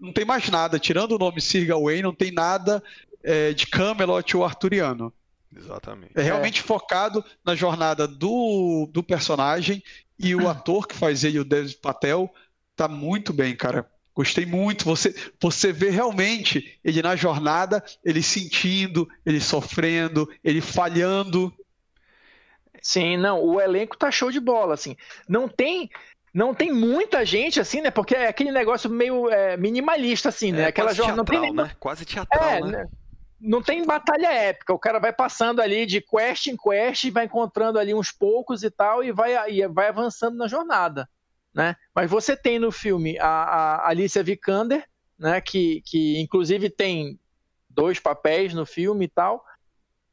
não 0.00 0.10
tem 0.10 0.24
mais 0.24 0.48
nada, 0.48 0.78
tirando 0.78 1.12
o 1.12 1.18
nome 1.18 1.42
Sir 1.42 1.66
Gawain, 1.66 2.00
não 2.00 2.14
tem 2.14 2.32
nada 2.32 2.82
é, 3.22 3.52
de 3.52 3.66
Camelot 3.66 4.34
ou 4.34 4.42
arturiano. 4.42 5.12
Exatamente. 5.54 6.12
É 6.14 6.22
realmente 6.22 6.60
é. 6.60 6.62
focado 6.64 7.22
na 7.44 7.54
jornada 7.54 8.08
do, 8.08 8.88
do 8.90 9.02
personagem 9.02 9.82
e 10.18 10.34
o 10.34 10.48
ator 10.48 10.88
que 10.88 10.96
faz 10.96 11.24
ele, 11.24 11.38
o 11.38 11.44
Dev 11.44 11.72
Patel, 11.74 12.32
tá 12.76 12.88
muito 12.88 13.32
bem, 13.32 13.54
cara. 13.56 13.88
Gostei 14.14 14.46
muito. 14.46 14.84
Você, 14.84 15.14
você 15.40 15.72
vê 15.72 15.90
realmente 15.90 16.78
ele 16.84 17.02
na 17.02 17.16
jornada, 17.16 17.82
ele 18.04 18.22
sentindo, 18.22 19.08
ele 19.26 19.40
sofrendo, 19.40 20.30
ele 20.42 20.60
falhando. 20.60 21.52
Sim, 22.80 23.16
não, 23.16 23.42
o 23.42 23.60
elenco 23.60 23.96
tá 23.96 24.10
show 24.10 24.30
de 24.30 24.38
bola, 24.38 24.74
assim. 24.74 24.96
Não 25.28 25.48
tem 25.48 25.90
não 26.32 26.52
tem 26.52 26.72
muita 26.72 27.24
gente 27.24 27.60
assim, 27.60 27.80
né? 27.80 27.90
Porque 27.90 28.14
é 28.14 28.26
aquele 28.26 28.50
negócio 28.50 28.90
meio 28.90 29.30
é, 29.30 29.56
minimalista, 29.56 30.28
assim, 30.28 30.52
né? 30.52 30.62
É, 30.62 30.66
Aquela 30.66 30.92
jornada 30.92 31.16
não 31.16 31.24
tem 31.24 31.40
nenhuma... 31.40 31.64
né? 31.64 31.70
Quase 31.78 32.04
teatral, 32.04 32.50
é, 32.50 32.60
né? 32.60 32.88
Não 33.40 33.62
tem 33.62 33.84
batalha 33.84 34.32
épica. 34.32 34.72
O 34.72 34.78
cara 34.78 34.98
vai 34.98 35.12
passando 35.12 35.60
ali 35.60 35.86
de 35.86 36.00
quest 36.00 36.48
em 36.48 36.56
quest, 36.56 37.08
vai 37.10 37.26
encontrando 37.26 37.78
ali 37.78 37.94
uns 37.94 38.10
poucos 38.10 38.64
e 38.64 38.70
tal, 38.70 39.04
e 39.04 39.12
vai, 39.12 39.50
e 39.50 39.66
vai 39.68 39.88
avançando 39.88 40.36
na 40.36 40.48
jornada 40.48 41.08
né? 41.54 41.76
Mas 41.94 42.10
você 42.10 42.36
tem 42.36 42.58
no 42.58 42.72
filme 42.72 43.18
a, 43.18 43.26
a 43.28 43.88
Alicia 43.88 44.22
Vikander, 44.22 44.84
né? 45.18 45.40
Que, 45.40 45.80
que 45.82 46.18
inclusive 46.20 46.68
tem 46.68 47.18
dois 47.70 48.00
papéis 48.00 48.52
no 48.52 48.66
filme 48.66 49.04
e 49.04 49.08
tal. 49.08 49.44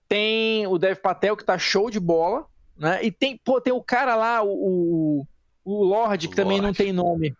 Tem 0.07 0.67
o 0.67 0.77
Dev 0.77 0.97
Patel 0.97 1.35
que 1.35 1.43
tá 1.43 1.57
show 1.57 1.89
de 1.89 1.99
bola, 1.99 2.45
né? 2.77 3.03
E 3.03 3.11
tem, 3.11 3.37
pô, 3.37 3.59
tem 3.59 3.73
o 3.73 3.83
cara 3.83 4.15
lá, 4.15 4.43
o, 4.43 5.25
o 5.63 5.83
Lorde, 5.83 6.27
que 6.27 6.35
também 6.35 6.61
não 6.61 6.73
tem 6.73 6.93
nome. 6.93 7.35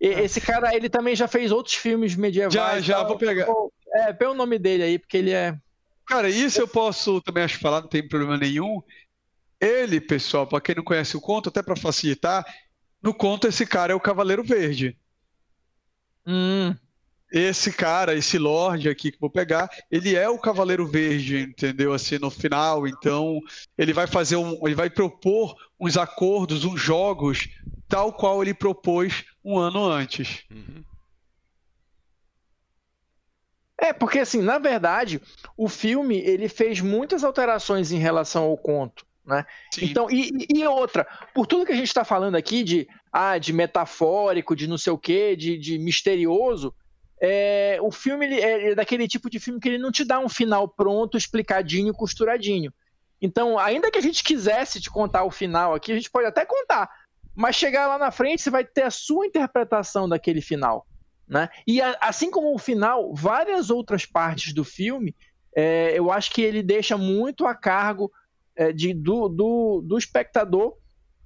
E, 0.00 0.08
é. 0.08 0.24
esse 0.24 0.40
cara, 0.40 0.74
ele 0.74 0.88
também 0.88 1.14
já 1.14 1.26
fez 1.26 1.50
outros 1.50 1.74
filmes 1.74 2.14
medievais. 2.14 2.54
Já, 2.54 2.80
já, 2.80 3.02
vou 3.02 3.18
pegar. 3.18 3.46
É, 3.94 4.12
pega 4.12 4.30
o 4.30 4.34
nome 4.34 4.58
dele 4.58 4.82
aí, 4.82 4.98
porque 4.98 5.16
ele 5.16 5.32
é. 5.32 5.56
Cara, 6.06 6.28
isso 6.28 6.60
eu 6.60 6.68
posso 6.68 7.20
também 7.20 7.44
acho 7.44 7.58
falar, 7.58 7.82
não 7.82 7.88
tem 7.88 8.06
problema 8.06 8.38
nenhum. 8.38 8.80
Ele, 9.60 10.00
pessoal, 10.00 10.46
para 10.46 10.60
quem 10.60 10.74
não 10.74 10.84
conhece 10.84 11.16
o 11.16 11.20
conto, 11.20 11.48
até 11.48 11.62
para 11.62 11.76
facilitar, 11.76 12.44
no 13.02 13.14
conto, 13.14 13.46
esse 13.46 13.66
cara 13.66 13.92
é 13.92 13.96
o 13.96 14.00
Cavaleiro 14.00 14.42
Verde. 14.42 14.96
Hum. 16.26 16.74
Esse 17.30 17.70
cara, 17.72 18.14
esse 18.14 18.38
Lorde 18.38 18.88
aqui 18.88 19.12
que 19.12 19.20
vou 19.20 19.28
pegar, 19.28 19.68
ele 19.90 20.16
é 20.16 20.28
o 20.28 20.38
Cavaleiro 20.38 20.86
Verde, 20.86 21.40
entendeu? 21.40 21.92
Assim, 21.92 22.18
no 22.18 22.30
final, 22.30 22.86
então 22.86 23.38
ele 23.76 23.92
vai 23.92 24.06
fazer 24.06 24.36
um, 24.36 24.66
ele 24.66 24.74
vai 24.74 24.88
propor 24.88 25.54
uns 25.78 25.96
acordos, 25.98 26.64
uns 26.64 26.80
jogos, 26.80 27.48
tal 27.86 28.12
qual 28.12 28.42
ele 28.42 28.54
propôs 28.54 29.24
um 29.44 29.58
ano 29.58 29.84
antes. 29.84 30.42
Uhum. 30.50 30.82
É, 33.80 33.92
porque 33.92 34.18
assim, 34.18 34.42
na 34.42 34.58
verdade, 34.58 35.20
o 35.56 35.68
filme 35.68 36.18
ele 36.18 36.48
fez 36.48 36.80
muitas 36.80 37.22
alterações 37.22 37.92
em 37.92 37.98
relação 37.98 38.44
ao 38.44 38.56
conto. 38.56 39.06
Né? 39.28 39.44
Então, 39.82 40.10
e, 40.10 40.46
e, 40.48 40.66
outra, 40.66 41.06
por 41.34 41.46
tudo 41.46 41.66
que 41.66 41.72
a 41.72 41.76
gente 41.76 41.88
está 41.88 42.02
falando 42.02 42.34
aqui 42.34 42.64
de, 42.64 42.88
ah, 43.12 43.36
de 43.36 43.52
metafórico, 43.52 44.56
de 44.56 44.66
não 44.66 44.78
sei 44.78 44.90
o 44.90 44.98
quê, 44.98 45.36
de, 45.36 45.58
de 45.58 45.78
misterioso, 45.78 46.74
é, 47.20 47.78
o 47.82 47.90
filme 47.90 48.24
ele 48.24 48.40
é, 48.40 48.70
é 48.70 48.74
daquele 48.74 49.06
tipo 49.06 49.28
de 49.28 49.38
filme 49.38 49.60
que 49.60 49.68
ele 49.68 49.76
não 49.76 49.92
te 49.92 50.02
dá 50.02 50.18
um 50.18 50.30
final 50.30 50.66
pronto, 50.66 51.18
explicadinho, 51.18 51.92
costuradinho. 51.92 52.72
Então, 53.20 53.58
ainda 53.58 53.90
que 53.90 53.98
a 53.98 54.02
gente 54.02 54.24
quisesse 54.24 54.80
te 54.80 54.88
contar 54.88 55.24
o 55.24 55.30
final 55.30 55.74
aqui, 55.74 55.92
a 55.92 55.96
gente 55.96 56.10
pode 56.10 56.26
até 56.26 56.46
contar, 56.46 56.88
mas 57.34 57.54
chegar 57.54 57.86
lá 57.86 57.98
na 57.98 58.10
frente 58.10 58.40
você 58.40 58.48
vai 58.48 58.64
ter 58.64 58.82
a 58.82 58.90
sua 58.90 59.26
interpretação 59.26 60.08
daquele 60.08 60.40
final. 60.40 60.86
Né? 61.28 61.50
E 61.66 61.82
a, 61.82 61.98
assim 62.00 62.30
como 62.30 62.54
o 62.54 62.58
final, 62.58 63.12
várias 63.14 63.68
outras 63.68 64.06
partes 64.06 64.54
do 64.54 64.64
filme, 64.64 65.14
é, 65.54 65.92
eu 65.94 66.10
acho 66.10 66.30
que 66.30 66.40
ele 66.40 66.62
deixa 66.62 66.96
muito 66.96 67.44
a 67.44 67.54
cargo 67.54 68.10
é, 68.58 68.72
de, 68.72 68.92
do, 68.92 69.28
do, 69.28 69.80
do 69.82 69.96
espectador 69.96 70.76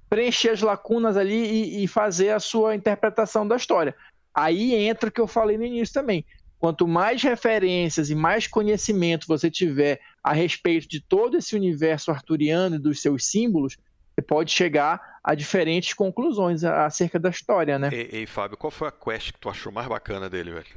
preencher 0.07 0.49
as 0.49 0.61
lacunas 0.61 1.17
ali 1.17 1.33
e, 1.33 1.83
e, 1.83 1.87
fazer 1.87 2.29
a 2.29 2.39
sua 2.39 2.75
interpretação 2.75 3.47
da 3.47 3.55
história. 3.55 3.95
Aí 4.31 4.75
entra 4.75 5.09
o 5.09 5.11
que 5.11 5.19
eu 5.19 5.27
falei 5.27 5.57
no 5.57 5.65
início 5.65 5.91
também. 5.91 6.23
Quanto 6.59 6.87
mais 6.87 7.23
referências 7.23 8.11
e 8.11 8.15
mais 8.15 8.45
conhecimento 8.45 9.27
você 9.27 9.49
tiver 9.49 9.99
a 10.23 10.31
respeito 10.31 10.87
de 10.87 11.01
todo 11.01 11.35
esse 11.35 11.55
universo 11.55 12.11
arturiano 12.11 12.75
e 12.75 12.79
dos 12.79 13.01
seus 13.01 13.25
símbolos, 13.25 13.75
você 14.13 14.21
pode 14.21 14.51
chegar 14.51 15.01
a 15.23 15.33
diferentes 15.33 15.95
conclusões 15.95 16.63
acerca 16.63 17.17
da 17.17 17.31
história, 17.31 17.79
né? 17.79 17.89
Ei, 17.91 18.09
ei 18.11 18.25
Fábio, 18.27 18.55
qual 18.55 18.69
foi 18.69 18.87
a 18.87 18.91
quest 18.91 19.33
que 19.33 19.39
tu 19.39 19.49
achou 19.49 19.71
mais 19.71 19.87
bacana 19.87 20.29
dele, 20.29 20.51
velho? 20.51 20.67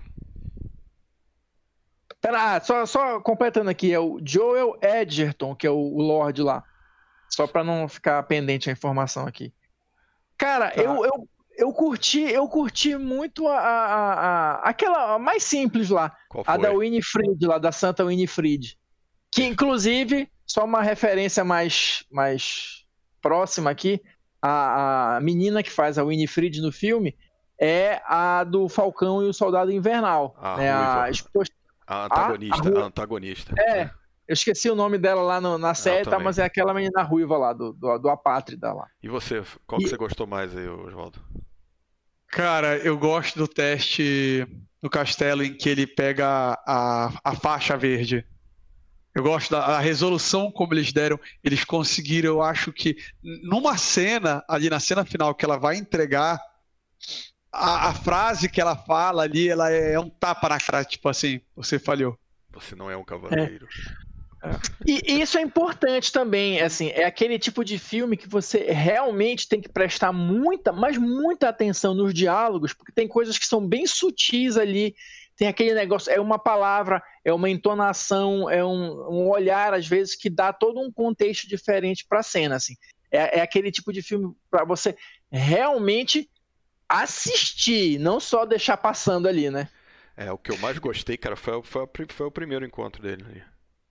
Pera, 2.27 2.57
ah, 2.57 2.61
só, 2.61 2.85
só 2.85 3.21
completando 3.21 3.71
aqui, 3.71 3.93
é 3.93 4.01
o 4.01 4.19
Joel 4.21 4.77
Edgerton, 4.83 5.55
que 5.55 5.65
é 5.65 5.71
o, 5.71 5.77
o 5.77 6.03
Lorde 6.03 6.43
lá. 6.43 6.65
Só 7.31 7.47
para 7.47 7.63
não 7.63 7.87
ficar 7.87 8.21
pendente 8.25 8.69
a 8.69 8.73
informação 8.73 9.29
aqui. 9.29 9.55
Cara, 10.37 10.73
tá. 10.73 10.83
eu, 10.83 11.05
eu, 11.05 11.29
eu 11.57 11.73
curti, 11.73 12.23
eu 12.23 12.49
curti 12.49 12.97
muito 12.97 13.47
a, 13.47 13.57
a, 13.57 14.13
a, 14.13 14.55
aquela 14.69 15.21
mais 15.21 15.45
simples 15.45 15.89
lá, 15.89 16.17
a 16.45 16.57
da 16.57 16.73
Winifred 16.73 17.47
lá, 17.47 17.59
da 17.59 17.71
Santa 17.71 18.05
Winifred. 18.05 18.77
Que 19.31 19.45
inclusive, 19.45 20.29
só 20.45 20.65
uma 20.65 20.83
referência 20.83 21.45
mais, 21.45 22.05
mais 22.11 22.85
próxima 23.23 23.71
aqui, 23.71 24.03
a, 24.43 25.17
a 25.17 25.21
menina 25.21 25.63
que 25.63 25.71
faz 25.71 25.97
a 25.97 26.05
Winifred 26.05 26.61
no 26.61 26.73
filme 26.73 27.17
é 27.57 28.03
a 28.05 28.43
do 28.43 28.69
Falcão 28.69 29.23
e 29.23 29.29
o 29.29 29.33
Soldado 29.33 29.71
Invernal. 29.71 30.37
Ah, 30.41 30.57
né? 30.57 30.73
A, 30.73 31.09
a 31.87 32.05
antagonista, 32.07 32.79
a, 32.79 32.83
a 32.83 32.85
antagonista. 32.87 33.55
É, 33.59 33.91
eu 34.29 34.33
esqueci 34.33 34.69
o 34.69 34.75
nome 34.75 34.99
dela 34.99 35.23
lá 35.23 35.41
no, 35.41 35.57
na 35.57 35.73
série, 35.73 36.09
tá, 36.09 36.19
mas 36.19 36.39
é 36.39 36.45
aquela 36.45 36.75
menina 36.75 37.03
ruiva 37.03 37.39
lá, 37.39 37.53
do, 37.53 37.73
do, 37.73 37.99
do 37.99 38.09
Apátrida 38.09 38.73
lá. 38.73 38.87
E 39.03 39.09
você, 39.09 39.43
qual 39.67 39.81
e... 39.81 39.85
que 39.85 39.91
você 39.91 39.97
gostou 39.97 40.27
mais 40.27 40.57
aí, 40.57 40.69
Oswaldo? 40.69 41.21
Cara, 42.29 42.77
eu 42.79 42.99
gosto 42.99 43.39
do 43.39 43.47
teste 43.47 44.47
no 44.83 44.91
castelo 44.91 45.45
em 45.45 45.57
que 45.57 45.69
ele 45.69 45.87
pega 45.87 46.59
a, 46.67 47.13
a 47.25 47.35
faixa 47.37 47.77
verde. 47.77 48.27
Eu 49.15 49.23
gosto 49.23 49.51
da 49.53 49.79
resolução 49.79 50.51
como 50.51 50.75
eles 50.75 50.93
deram. 50.93 51.19
Eles 51.43 51.65
conseguiram, 51.65 52.29
eu 52.29 52.43
acho 52.43 52.73
que 52.73 52.97
numa 53.23 53.79
cena, 53.79 54.45
ali 54.49 54.69
na 54.69 54.81
cena 54.81 55.05
final, 55.05 55.35
que 55.35 55.45
ela 55.45 55.57
vai 55.57 55.77
entregar 55.77 56.39
a, 57.57 57.89
a, 57.89 57.95
frase 57.95 58.49
que 58.49 58.61
ela 58.61 58.77
fala 58.77 59.23
ali, 59.23 59.49
ela 59.49 59.73
é, 59.73 59.95
é, 59.95 60.01
um 60.01 60.09
tapa 60.09 60.49
na 60.49 60.61
cara, 60.61 60.85
tipo 60.85 61.09
assim, 61.09 61.41
você 61.55 61.79
falhou. 61.79 62.19
Você 62.53 62.75
não 62.75 62.91
é 62.91 62.97
um 62.97 63.05
cavaleiro. 63.05 63.67
É. 63.67 63.97
E 64.87 65.21
isso 65.21 65.39
é 65.39 65.43
importante 65.43 66.13
também, 66.13 66.61
assim, 66.61 66.91
é 66.91 67.05
aquele 67.05 67.39
tipo 67.39 67.65
de 67.65 67.79
filme 67.79 68.17
que 68.17 68.29
você 68.29 68.71
realmente 68.71 69.49
tem 69.49 69.61
que 69.61 69.69
prestar 69.69 70.13
muita, 70.13 70.73
mas 70.73 70.97
muita 70.97 71.49
atenção 71.49 71.95
nos 71.95 72.15
diálogos, 72.15 72.73
porque 72.73 72.93
tem 72.93 73.09
coisas 73.09 73.39
que 73.39 73.47
são 73.47 73.67
bem 73.67 73.87
sutis 73.87 74.57
ali, 74.57 74.95
tem 75.37 75.49
aquele 75.49 75.75
negócio, 75.75 76.13
é 76.13 76.21
uma 76.21 76.39
palavra, 76.39 77.03
é 77.25 77.33
uma 77.33 77.51
entonação, 77.51 78.49
é 78.49 78.65
um, 78.65 79.11
um 79.11 79.29
olhar, 79.29 79.75
às 79.75 79.87
vezes, 79.87 80.15
que 80.15 80.31
dá 80.31 80.53
todo 80.53 80.81
um 80.81 80.93
contexto 80.93 81.49
diferente 81.49 82.07
para 82.09 82.21
a 82.21 82.23
cena, 82.23 82.57
assim. 82.57 82.75
É, 83.11 83.39
é 83.39 83.41
aquele 83.43 83.71
tipo 83.71 83.93
de 83.93 84.03
filme 84.03 84.35
para 84.51 84.65
você 84.65 84.97
realmente 85.31 86.29
assistir, 86.89 87.99
não 87.99 88.21
só 88.21 88.45
deixar 88.45 88.77
passando 88.77 89.29
ali, 89.29 89.51
né? 89.51 89.69
É, 90.17 90.33
o 90.33 90.39
que 90.39 90.51
eu 90.51 90.59
mais 90.59 90.79
gostei, 90.79 91.17
cara, 91.17 91.37
foi, 91.37 91.63
foi, 91.63 91.87
foi 92.09 92.27
o 92.27 92.31
primeiro 92.31 92.65
encontro 92.65 93.03
dele 93.03 93.25
ali. 93.29 93.45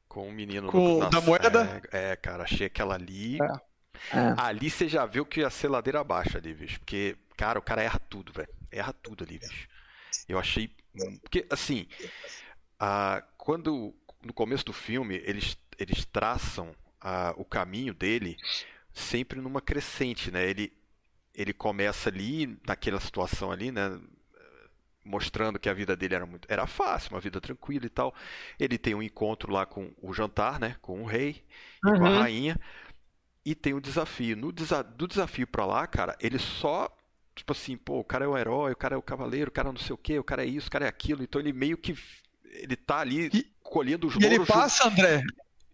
Com 0.07 0.21
o 0.21 0.27
um 0.29 0.31
menino 0.31 0.71
com, 0.71 0.99
na, 0.99 1.09
da 1.09 1.21
moeda? 1.21 1.81
É, 1.91 2.11
é, 2.11 2.15
cara, 2.15 2.43
achei 2.43 2.67
aquela 2.67 2.95
ali. 2.95 3.37
É. 3.41 3.75
É. 4.11 4.35
Ali 4.37 4.69
você 4.69 4.87
já 4.87 5.05
viu 5.05 5.25
que 5.25 5.41
ia 5.41 5.49
ser 5.49 5.67
ladeira 5.67 5.99
abaixo 5.99 6.37
ali, 6.37 6.53
bicho. 6.53 6.79
Porque, 6.79 7.17
cara, 7.37 7.59
o 7.59 7.61
cara 7.61 7.83
erra 7.83 7.99
tudo, 7.99 8.31
velho. 8.31 8.49
Erra 8.71 8.93
tudo 8.93 9.23
ali, 9.23 9.37
bicho. 9.37 9.67
Eu 10.27 10.39
achei. 10.39 10.69
Porque, 11.21 11.45
assim, 11.49 11.87
a, 12.79 13.23
quando 13.37 13.93
no 14.23 14.33
começo 14.33 14.65
do 14.65 14.73
filme 14.73 15.21
eles, 15.25 15.57
eles 15.77 16.05
traçam 16.05 16.75
a, 16.99 17.33
o 17.37 17.45
caminho 17.45 17.93
dele 17.93 18.37
sempre 18.93 19.39
numa 19.41 19.61
crescente, 19.61 20.31
né? 20.31 20.47
Ele, 20.49 20.71
ele 21.35 21.53
começa 21.53 22.09
ali, 22.09 22.57
naquela 22.65 22.99
situação 22.99 23.51
ali, 23.51 23.71
né? 23.71 23.99
Mostrando 25.03 25.59
que 25.59 25.69
a 25.69 25.73
vida 25.73 25.95
dele 25.95 26.15
era 26.15 26.25
muito. 26.25 26.47
Era 26.49 26.65
fácil, 26.65 27.11
uma 27.11 27.19
vida 27.19 27.39
tranquila 27.39 27.85
e 27.85 27.89
tal. 27.89 28.15
Ele 28.59 28.77
tem 28.77 28.95
um 28.95 29.03
encontro 29.03 29.51
lá 29.51 29.65
com 29.65 29.93
o 30.01 30.13
jantar, 30.13 30.59
né? 30.59 30.77
Com 30.81 31.03
o 31.03 31.05
rei 31.05 31.43
uhum. 31.83 31.95
e 31.95 31.99
com 31.99 32.05
a 32.05 32.09
uhum. 32.09 32.19
rainha. 32.19 32.59
E 33.45 33.53
tem 33.53 33.75
o 33.75 33.81
desafio. 33.81 34.35
No 34.35 34.51
desa 34.51 34.81
do 34.81 35.07
desafio 35.07 35.45
pra 35.45 35.65
lá, 35.65 35.85
cara, 35.85 36.17
ele 36.19 36.39
só. 36.39 36.89
Tipo 37.35 37.51
assim, 37.51 37.75
pô, 37.75 37.99
o 37.99 38.03
cara 38.03 38.23
é 38.23 38.27
o 38.27 38.37
herói, 38.37 38.71
o 38.71 38.77
cara 38.77 38.95
é 38.95 38.97
o 38.97 39.01
cavaleiro, 39.01 39.49
o 39.49 39.53
cara 39.53 39.67
é 39.67 39.71
não 39.71 39.79
sei 39.79 39.93
o 39.93 39.97
que, 39.97 40.17
o 40.17 40.23
cara 40.23 40.43
é 40.43 40.47
isso, 40.47 40.69
o 40.69 40.71
cara 40.71 40.85
é 40.85 40.87
aquilo. 40.87 41.21
Então 41.21 41.39
ele 41.39 41.53
meio 41.53 41.77
que. 41.77 41.95
Ele 42.45 42.75
tá 42.75 42.99
ali 42.99 43.29
e, 43.33 43.43
colhendo 43.61 44.07
os 44.07 44.15
louros. 44.15 44.31
Ele 44.31 44.45
passa, 44.45 44.87
André, 44.87 45.21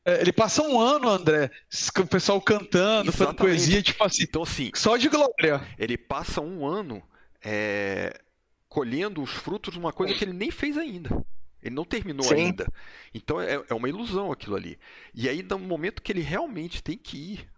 ele 0.06 0.34
passa 0.34 0.64
um 0.64 0.80
ano, 0.80 1.10
André, 1.10 1.52
com 1.96 2.02
o 2.02 2.08
pessoal 2.08 2.42
cantando, 2.42 3.12
fazendo 3.12 3.36
poesia, 3.36 3.82
tipo 3.84 4.04
assim, 4.04 4.24
então, 4.24 4.44
assim, 4.44 4.72
só 4.74 4.98
de 4.98 5.08
glória. 5.08 5.62
Ele 5.78 5.98
passa 5.98 6.42
um 6.42 6.66
ano 6.66 7.04
é, 7.44 8.20
colhendo 8.68 9.22
os 9.22 9.32
frutos 9.32 9.74
de 9.74 9.80
uma 9.80 9.94
coisa 9.94 10.14
que 10.14 10.24
ele 10.24 10.34
nem 10.34 10.50
fez 10.50 10.78
ainda. 10.78 11.24
Ele 11.62 11.76
não 11.76 11.86
terminou 11.86 12.26
Sim. 12.26 12.36
ainda. 12.36 12.66
Então 13.14 13.40
é, 13.40 13.64
é 13.70 13.74
uma 13.74 13.88
ilusão 13.88 14.32
aquilo 14.32 14.56
ali. 14.56 14.80
E 15.14 15.30
aí, 15.30 15.44
no 15.44 15.60
momento 15.60 16.02
que 16.02 16.12
ele 16.12 16.22
realmente 16.22 16.82
tem 16.82 16.98
que 16.98 17.18
ir 17.18 17.50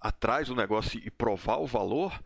atrás 0.00 0.48
do 0.48 0.56
negócio 0.56 1.00
e 1.04 1.10
provar 1.10 1.58
o 1.58 1.66
valor, 1.66 2.18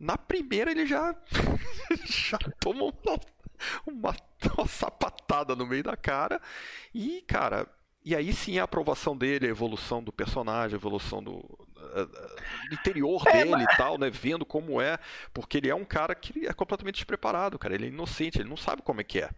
na 0.00 0.18
primeira 0.18 0.70
ele 0.70 0.86
já, 0.86 1.14
já 2.04 2.38
toma 2.58 2.84
uma, 2.84 3.20
uma, 3.86 4.16
uma 4.56 4.66
sapatada 4.66 5.54
no 5.54 5.66
meio 5.66 5.84
da 5.84 5.96
cara. 5.96 6.40
E, 6.92 7.22
cara, 7.26 7.68
e 8.04 8.14
aí 8.14 8.32
sim 8.32 8.58
a 8.58 8.64
aprovação 8.64 9.16
dele, 9.16 9.46
a 9.46 9.50
evolução 9.50 10.02
do 10.02 10.12
personagem, 10.12 10.74
a 10.74 10.78
evolução 10.78 11.22
do, 11.22 11.38
do 11.38 12.74
interior 12.74 13.22
é, 13.26 13.32
dele 13.32 13.50
mas... 13.50 13.62
e 13.62 13.76
tal, 13.76 13.98
né? 13.98 14.10
Vendo 14.10 14.44
como 14.44 14.80
é, 14.80 14.98
porque 15.32 15.58
ele 15.58 15.70
é 15.70 15.74
um 15.74 15.84
cara 15.84 16.14
que 16.14 16.46
é 16.46 16.52
completamente 16.52 16.96
despreparado, 16.96 17.58
cara. 17.58 17.74
Ele 17.74 17.86
é 17.86 17.88
inocente, 17.88 18.38
ele 18.38 18.48
não 18.48 18.56
sabe 18.56 18.82
como 18.82 19.00
é 19.00 19.04
que 19.04 19.20
é. 19.20 19.30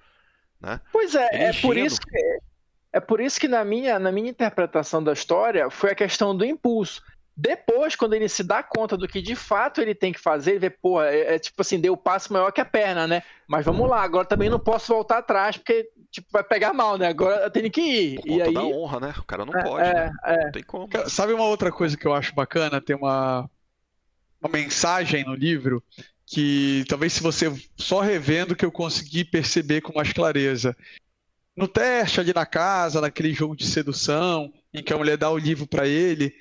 Né? 0.61 0.81
Pois 0.93 1.15
é, 1.15 1.29
é, 1.33 1.45
é 1.45 1.53
por 1.61 1.77
isso 1.77 2.01
que 2.01 2.41
é 2.93 3.01
por 3.01 3.21
isso 3.21 3.39
que 3.39 3.47
na 3.47 3.63
minha, 3.63 3.99
na 3.99 4.11
minha 4.11 4.31
interpretação 4.31 5.05
da 5.05 5.13
história 5.13 5.69
foi 5.69 5.91
a 5.91 5.95
questão 5.95 6.35
do 6.35 6.47
impulso. 6.47 7.03
Depois, 7.37 7.95
quando 7.95 8.15
ele 8.15 8.27
se 8.27 8.43
dá 8.43 8.63
conta 8.63 8.97
do 8.97 9.07
que 9.07 9.21
de 9.21 9.37
fato 9.37 9.83
ele 9.83 9.95
tem 9.95 10.11
que 10.11 10.19
fazer, 10.19 10.53
ele 10.53 10.61
vê, 10.61 10.71
pô, 10.71 11.03
é, 11.03 11.35
é 11.35 11.39
tipo 11.39 11.61
assim, 11.61 11.79
deu 11.79 11.93
o 11.93 11.97
passo 11.99 12.33
maior 12.33 12.51
que 12.51 12.61
a 12.63 12.65
perna, 12.65 13.07
né? 13.07 13.23
Mas 13.47 13.67
vamos 13.67 13.87
lá, 13.87 14.01
agora 14.01 14.27
também 14.27 14.49
não 14.49 14.59
posso 14.59 14.95
voltar 14.95 15.19
atrás, 15.19 15.59
porque 15.59 15.91
tipo, 16.17 16.29
vai 16.33 16.43
pegar 16.43 16.73
mal, 16.73 16.97
né? 16.97 17.09
Agora 17.09 17.45
eu 17.45 17.51
tenho 17.51 17.71
que 17.71 17.81
ir. 17.81 18.21
Por 18.21 18.29
e 18.29 18.43
aí... 18.43 18.55
da 18.55 18.65
honra, 18.65 19.01
né? 19.01 19.15
O 19.19 19.25
cara 19.25 19.45
não 19.45 19.55
é, 19.55 19.63
pode, 19.63 19.87
é, 19.87 19.95
né? 19.95 20.13
É. 20.25 20.45
Não 20.45 20.53
tem 20.53 20.63
como. 20.63 20.89
Sabe 21.09 21.33
uma 21.33 21.45
outra 21.45 21.71
coisa 21.71 21.97
que 21.97 22.07
eu 22.07 22.15
acho 22.15 22.35
bacana? 22.35 22.81
Tem 22.81 22.97
uma, 22.97 23.49
uma 24.41 24.51
mensagem 24.51 25.25
no 25.25 25.35
livro 25.35 25.83
que 26.27 26.85
talvez 26.89 27.13
se 27.13 27.23
você 27.23 27.53
só 27.77 28.01
revendo 28.01 28.57
que 28.57 28.65
eu 28.65 28.73
consegui 28.73 29.25
perceber 29.25 29.81
com 29.81 29.93
mais 29.95 30.13
clareza. 30.13 30.77
No 31.55 31.69
teste 31.69 32.21
ali 32.21 32.35
na 32.35 32.45
casa, 32.45 33.01
naquele 33.01 33.33
jogo 33.33 33.57
de 33.57 33.67
sedução, 33.67 34.53
em 34.75 34.83
que 34.83 34.93
a 34.93 34.99
mulher 34.99 35.17
dá 35.17 35.31
o 35.31 35.39
livro 35.39 35.67
para 35.67 35.87
ele, 35.87 36.35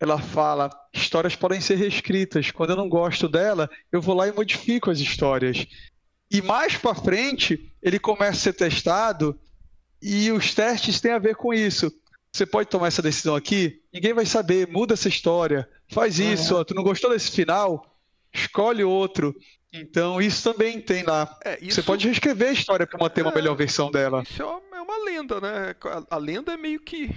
ela 0.00 0.18
fala: 0.18 0.70
histórias 0.92 1.36
podem 1.36 1.60
ser 1.60 1.76
reescritas. 1.76 2.50
Quando 2.50 2.70
eu 2.70 2.76
não 2.76 2.88
gosto 2.88 3.28
dela, 3.28 3.68
eu 3.92 4.00
vou 4.00 4.14
lá 4.14 4.26
e 4.26 4.32
modifico 4.32 4.90
as 4.90 4.98
histórias. 4.98 5.66
E 6.34 6.42
mais 6.42 6.76
para 6.76 6.96
frente, 6.96 7.72
ele 7.80 7.96
começa 7.96 8.32
a 8.32 8.40
ser 8.40 8.54
testado 8.54 9.38
e 10.02 10.32
os 10.32 10.52
testes 10.52 11.00
têm 11.00 11.12
a 11.12 11.18
ver 11.20 11.36
com 11.36 11.54
isso. 11.54 11.92
Você 12.32 12.44
pode 12.44 12.68
tomar 12.68 12.88
essa 12.88 13.00
decisão 13.00 13.36
aqui, 13.36 13.80
ninguém 13.92 14.12
vai 14.12 14.26
saber, 14.26 14.66
muda 14.66 14.94
essa 14.94 15.08
história, 15.08 15.68
faz 15.92 16.18
isso, 16.18 16.56
uhum. 16.56 16.64
tu 16.64 16.74
não 16.74 16.82
gostou 16.82 17.10
desse 17.10 17.30
final, 17.30 17.96
escolhe 18.32 18.82
outro. 18.82 19.32
Então, 19.72 20.20
isso 20.20 20.52
também 20.52 20.80
tem 20.80 21.04
lá. 21.04 21.38
É, 21.44 21.56
isso... 21.62 21.76
Você 21.76 21.84
pode 21.84 22.04
reescrever 22.04 22.48
a 22.48 22.52
história 22.52 22.84
para 22.84 22.98
manter 22.98 23.22
uma 23.22 23.30
é, 23.30 23.34
melhor 23.36 23.54
versão 23.54 23.88
dela. 23.88 24.24
Isso 24.28 24.42
é 24.42 24.80
uma 24.80 25.04
lenda, 25.04 25.40
né? 25.40 25.76
A 26.10 26.16
lenda 26.16 26.52
é 26.52 26.56
meio 26.56 26.80
que 26.80 27.14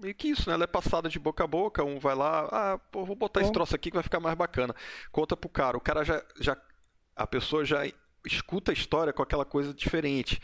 meio 0.00 0.14
que 0.14 0.28
isso, 0.28 0.48
né? 0.48 0.54
Ela 0.54 0.64
é 0.64 0.68
passada 0.68 1.08
de 1.08 1.18
boca 1.18 1.42
a 1.42 1.48
boca, 1.48 1.82
um 1.82 1.98
vai 1.98 2.14
lá, 2.14 2.48
ah, 2.52 2.78
pô, 2.92 3.04
vou 3.04 3.16
botar 3.16 3.40
esse 3.40 3.50
troço 3.50 3.74
aqui 3.74 3.90
que 3.90 3.96
vai 3.96 4.04
ficar 4.04 4.20
mais 4.20 4.36
bacana. 4.36 4.72
Conta 5.10 5.36
pro 5.36 5.48
cara, 5.48 5.76
o 5.76 5.80
cara 5.80 6.04
já, 6.04 6.22
já 6.38 6.56
a 7.16 7.26
pessoa 7.26 7.64
já 7.64 7.84
escuta 8.26 8.72
a 8.72 8.74
história 8.74 9.12
com 9.12 9.22
aquela 9.22 9.44
coisa 9.44 9.72
diferente. 9.74 10.40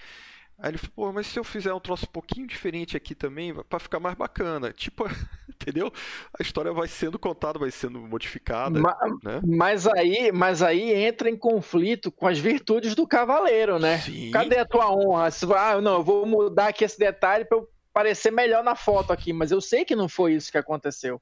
Aí 0.59 0.71
ele 0.71 0.79
falou, 0.79 0.93
pô, 0.95 1.13
mas 1.13 1.27
se 1.27 1.39
eu 1.39 1.45
fizer 1.45 1.73
um 1.75 1.81
troço 1.81 2.07
um 2.07 2.13
pouquinho 2.13 2.47
diferente 2.47 2.97
aqui 2.97 3.15
também, 3.15 3.55
para 3.55 3.79
ficar 3.79 4.01
mais 4.01 4.15
bacana. 4.15 4.73
Tipo, 4.73 5.05
entendeu? 5.49 5.93
A 6.39 6.43
história 6.43 6.73
vai 6.73 6.89
sendo 6.89 7.19
contada, 7.19 7.59
vai 7.59 7.71
sendo 7.71 8.01
modificada. 8.01 8.81
Mas, 8.81 8.97
né? 9.23 9.41
mas, 9.47 9.87
aí, 9.87 10.33
mas 10.33 10.63
aí 10.63 10.95
entra 10.95 11.29
em 11.29 11.37
conflito 11.37 12.11
com 12.11 12.27
as 12.27 12.39
virtudes 12.39 12.95
do 12.95 13.07
cavaleiro, 13.07 13.79
né? 13.79 13.99
Sim. 13.99 14.31
Cadê 14.31 14.59
a 14.59 14.65
tua 14.65 14.91
honra? 14.91 15.29
Ah, 15.57 15.81
não, 15.81 15.97
eu 15.97 16.05
vou 16.05 16.25
mudar 16.25 16.69
aqui 16.69 16.85
esse 16.85 16.99
detalhe 16.99 17.45
para 17.45 17.59
eu 17.59 17.69
parecer 17.93 18.31
melhor 18.31 18.65
na 18.65 18.75
foto 18.75 19.13
aqui, 19.13 19.33
mas 19.33 19.51
eu 19.51 19.61
sei 19.61 19.85
que 19.85 19.97
não 19.97 20.09
foi 20.09 20.35
isso 20.35 20.51
que 20.51 20.59
aconteceu. 20.59 21.21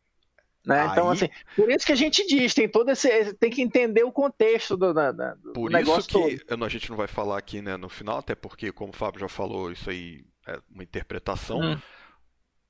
Né? 0.65 0.81
Aí... 0.81 0.89
Então, 0.89 1.11
assim, 1.11 1.29
por 1.55 1.71
isso 1.71 1.85
que 1.85 1.93
a 1.93 1.97
gente 1.97 2.27
diz, 2.27 2.55
tem 2.55 2.69
todo 2.69 2.91
esse. 2.91 3.35
Tem 3.35 3.51
que 3.51 3.63
entender 3.63 4.03
o 4.03 4.13
contexto 4.13 4.77
do, 4.77 4.95
do, 4.95 5.13
do 5.13 5.53
por 5.53 5.71
negócio 5.71 6.01
isso 6.01 6.09
que 6.09 6.45
todo. 6.45 6.65
a 6.65 6.69
gente 6.69 6.91
não 6.91 6.97
vai 6.97 7.07
falar 7.07 7.39
aqui 7.39 7.61
né, 7.61 7.77
no 7.77 7.89
final, 7.89 8.19
até 8.19 8.35
porque, 8.35 8.73
como 8.73 8.93
o 8.93 8.97
Fábio 8.97 9.21
já 9.21 9.29
falou, 9.29 9.71
isso 9.71 9.91
aí 9.91 10.25
é 10.47 10.59
uma 10.73 10.83
interpretação. 10.83 11.61
Hum. 11.61 11.79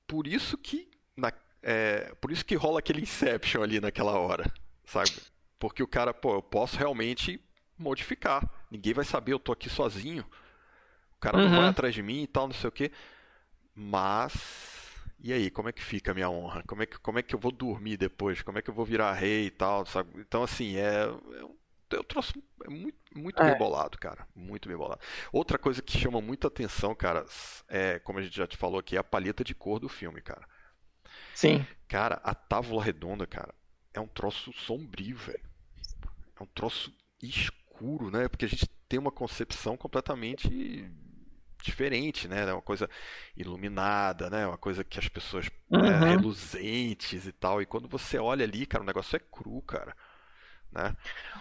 Por 0.07 0.27
isso 0.27 0.59
que. 0.59 0.89
Na, 1.17 1.33
é, 1.63 2.13
por 2.21 2.33
isso 2.33 2.45
que 2.45 2.57
rola 2.57 2.81
aquele 2.81 3.03
Inception 3.03 3.63
ali 3.63 3.81
naquela 3.81 4.19
hora, 4.19 4.53
sabe? 4.85 5.13
Porque 5.59 5.83
o 5.83 5.89
cara, 5.89 6.13
pô, 6.13 6.35
eu 6.35 6.43
posso 6.43 6.77
realmente 6.77 7.41
modificar. 7.79 8.49
Ninguém 8.71 8.93
vai 8.93 9.05
saber, 9.05 9.33
eu 9.33 9.39
tô 9.39 9.53
aqui 9.53 9.71
sozinho. 9.71 10.25
O 11.17 11.21
cara 11.21 11.39
uhum. 11.39 11.49
não 11.49 11.57
vai 11.59 11.69
atrás 11.69 11.95
de 11.95 12.03
mim 12.03 12.25
e 12.25 12.27
tal, 12.27 12.49
não 12.49 12.55
sei 12.55 12.69
o 12.69 12.73
quê. 12.73 12.91
Mas 13.75 14.84
e 15.19 15.33
aí, 15.33 15.51
como 15.51 15.69
é 15.69 15.73
que 15.73 15.83
fica 15.83 16.11
a 16.11 16.15
minha 16.15 16.29
honra? 16.29 16.63
Como 16.67 16.83
é 16.83 16.87
que, 16.87 16.99
como 16.99 17.19
é 17.19 17.23
que 17.23 17.35
eu 17.35 17.39
vou 17.39 17.53
dormir 17.53 17.97
depois? 17.97 18.43
Como 18.43 18.59
é 18.59 18.63
que 18.63 18.71
eu 18.71 18.75
vou 18.75 18.85
virar 18.85 19.13
rei 19.15 19.47
e 19.47 19.51
tal? 19.51 19.87
Sabe? 19.87 20.11
Então, 20.21 20.43
assim, 20.43 20.77
é, 20.77 21.05
é 21.05 21.45
eu 21.91 22.05
trouxe 22.05 22.33
é 22.65 22.69
muito, 22.69 22.99
muito 23.15 23.43
é. 23.43 23.51
bem 23.51 23.59
bolado, 23.59 23.99
cara. 23.99 24.27
Muito 24.35 24.69
bem 24.69 24.77
bolado. 24.77 25.01
Outra 25.33 25.59
coisa 25.59 25.81
que 25.81 25.99
chama 25.99 26.21
muita 26.21 26.49
atenção, 26.49 26.95
cara, 26.95 27.25
é, 27.69 27.99
como 28.01 28.19
a 28.19 28.23
gente 28.23 28.37
já 28.37 28.47
te 28.47 28.57
falou 28.57 28.79
aqui, 28.79 28.97
é 28.97 28.99
a 28.99 29.05
paleta 29.05 29.45
de 29.45 29.55
cor 29.55 29.79
do 29.79 29.89
filme, 29.89 30.21
cara. 30.21 30.47
Sim. 31.35 31.67
Cara, 31.89 32.21
a 32.25 32.35
tábua 32.35 32.83
redonda, 32.83 33.27
cara, 33.27 33.55
é 33.93 34.01
um 34.01 34.07
troço 34.07 34.53
sombrio, 34.53 35.17
velho. 35.17 35.49
É 36.39 36.43
um 36.43 36.47
troço 36.47 36.93
escuro, 37.23 38.11
né? 38.11 38.29
Porque 38.29 38.45
a 38.45 38.49
gente 38.49 38.69
tem 38.89 38.99
uma 38.99 39.13
concepção 39.13 39.77
completamente 39.77 40.91
diferente, 41.65 42.29
né? 42.29 42.49
É 42.49 42.53
uma 42.53 42.63
coisa 42.63 42.89
iluminada, 43.37 44.29
né? 44.29 44.47
Uma 44.47 44.59
coisa 44.59 44.85
que 44.85 44.99
as 44.99 45.09
pessoas 45.09 45.47
né, 45.71 45.79
uhum. 45.79 45.87
é, 45.87 46.11
reluzentes 46.11 47.27
e 47.27 47.33
tal. 47.33 47.63
E 47.63 47.67
quando 47.67 47.89
você 47.89 48.19
olha 48.19 48.45
ali, 48.45 48.67
cara, 48.67 48.85
o 48.85 48.87
negócio 48.87 49.17
é 49.17 49.21
cru, 49.21 49.63
cara. 49.63 49.95
Né? 50.71 50.95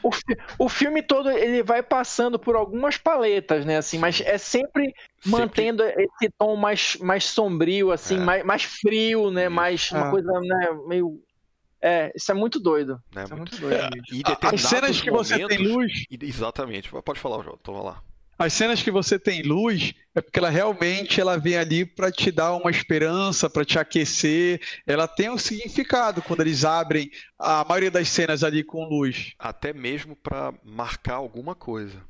O, 0.04 0.66
o 0.66 0.70
filme 0.70 1.02
todo 1.02 1.30
ele 1.30 1.64
vai 1.64 1.82
passando 1.82 2.38
por 2.38 2.56
algumas 2.56 2.98
paletas, 2.98 3.66
né? 3.66 3.78
Assim, 3.78 3.98
mas 3.98 4.22
é 4.22 4.38
sempre, 4.38 4.86
sempre... 4.86 5.30
mantendo 5.30 5.84
esse 5.84 6.30
tom 6.38 6.56
mais, 6.56 6.96
mais 6.98 7.26
sombrio, 7.26 7.92
assim, 7.92 8.18
é. 8.18 8.20
mais, 8.20 8.46
mais 8.46 8.64
frio, 8.64 9.32
né? 9.32 9.46
Isso. 9.46 9.52
Mais 9.52 9.92
uma 9.92 10.08
ah. 10.08 10.12
coisa 10.12 10.32
né, 10.40 10.80
meio 10.88 11.22
é, 11.86 12.14
isso 12.16 12.32
é 12.32 12.34
muito 12.34 12.62
doido. 12.62 12.98
É, 13.14 13.20
muito... 13.20 13.34
é 13.34 13.36
muito 13.36 13.60
doido. 13.60 13.76
É. 13.76 14.56
As 14.56 14.62
cenas 14.62 15.02
que 15.02 15.12
momentos... 15.12 15.32
você 15.32 15.48
tem 15.48 15.68
luz. 15.68 15.92
Exatamente. 16.10 16.90
Pode 16.90 17.20
falar, 17.20 17.44
João. 17.44 17.58
Toma 17.58 17.82
lá. 17.82 18.04
As 18.38 18.54
cenas 18.54 18.82
que 18.82 18.92
você 18.92 19.20
tem 19.20 19.44
luz 19.44 19.94
é 20.16 20.22
porque 20.22 20.40
ela 20.40 20.50
realmente 20.50 21.22
ela 21.22 21.38
vem 21.38 21.56
ali 21.56 21.86
para 21.86 22.12
te 22.12 22.32
dar 22.32 22.54
uma 22.56 22.72
esperança, 22.72 23.50
para 23.50 23.66
te 23.66 23.78
aquecer. 23.78 24.62
Ela 24.86 25.08
tem 25.08 25.30
um 25.30 25.38
significado 25.38 26.22
quando 26.22 26.42
eles 26.42 26.66
abrem 26.66 27.12
a 27.38 27.64
maioria 27.64 27.92
das 27.92 28.10
cenas 28.10 28.44
ali 28.44 28.64
com 28.64 28.86
luz. 28.86 29.34
Até 29.38 29.74
mesmo 29.74 30.16
para 30.16 30.54
marcar 30.64 31.16
alguma 31.16 31.56
coisa. 31.56 32.02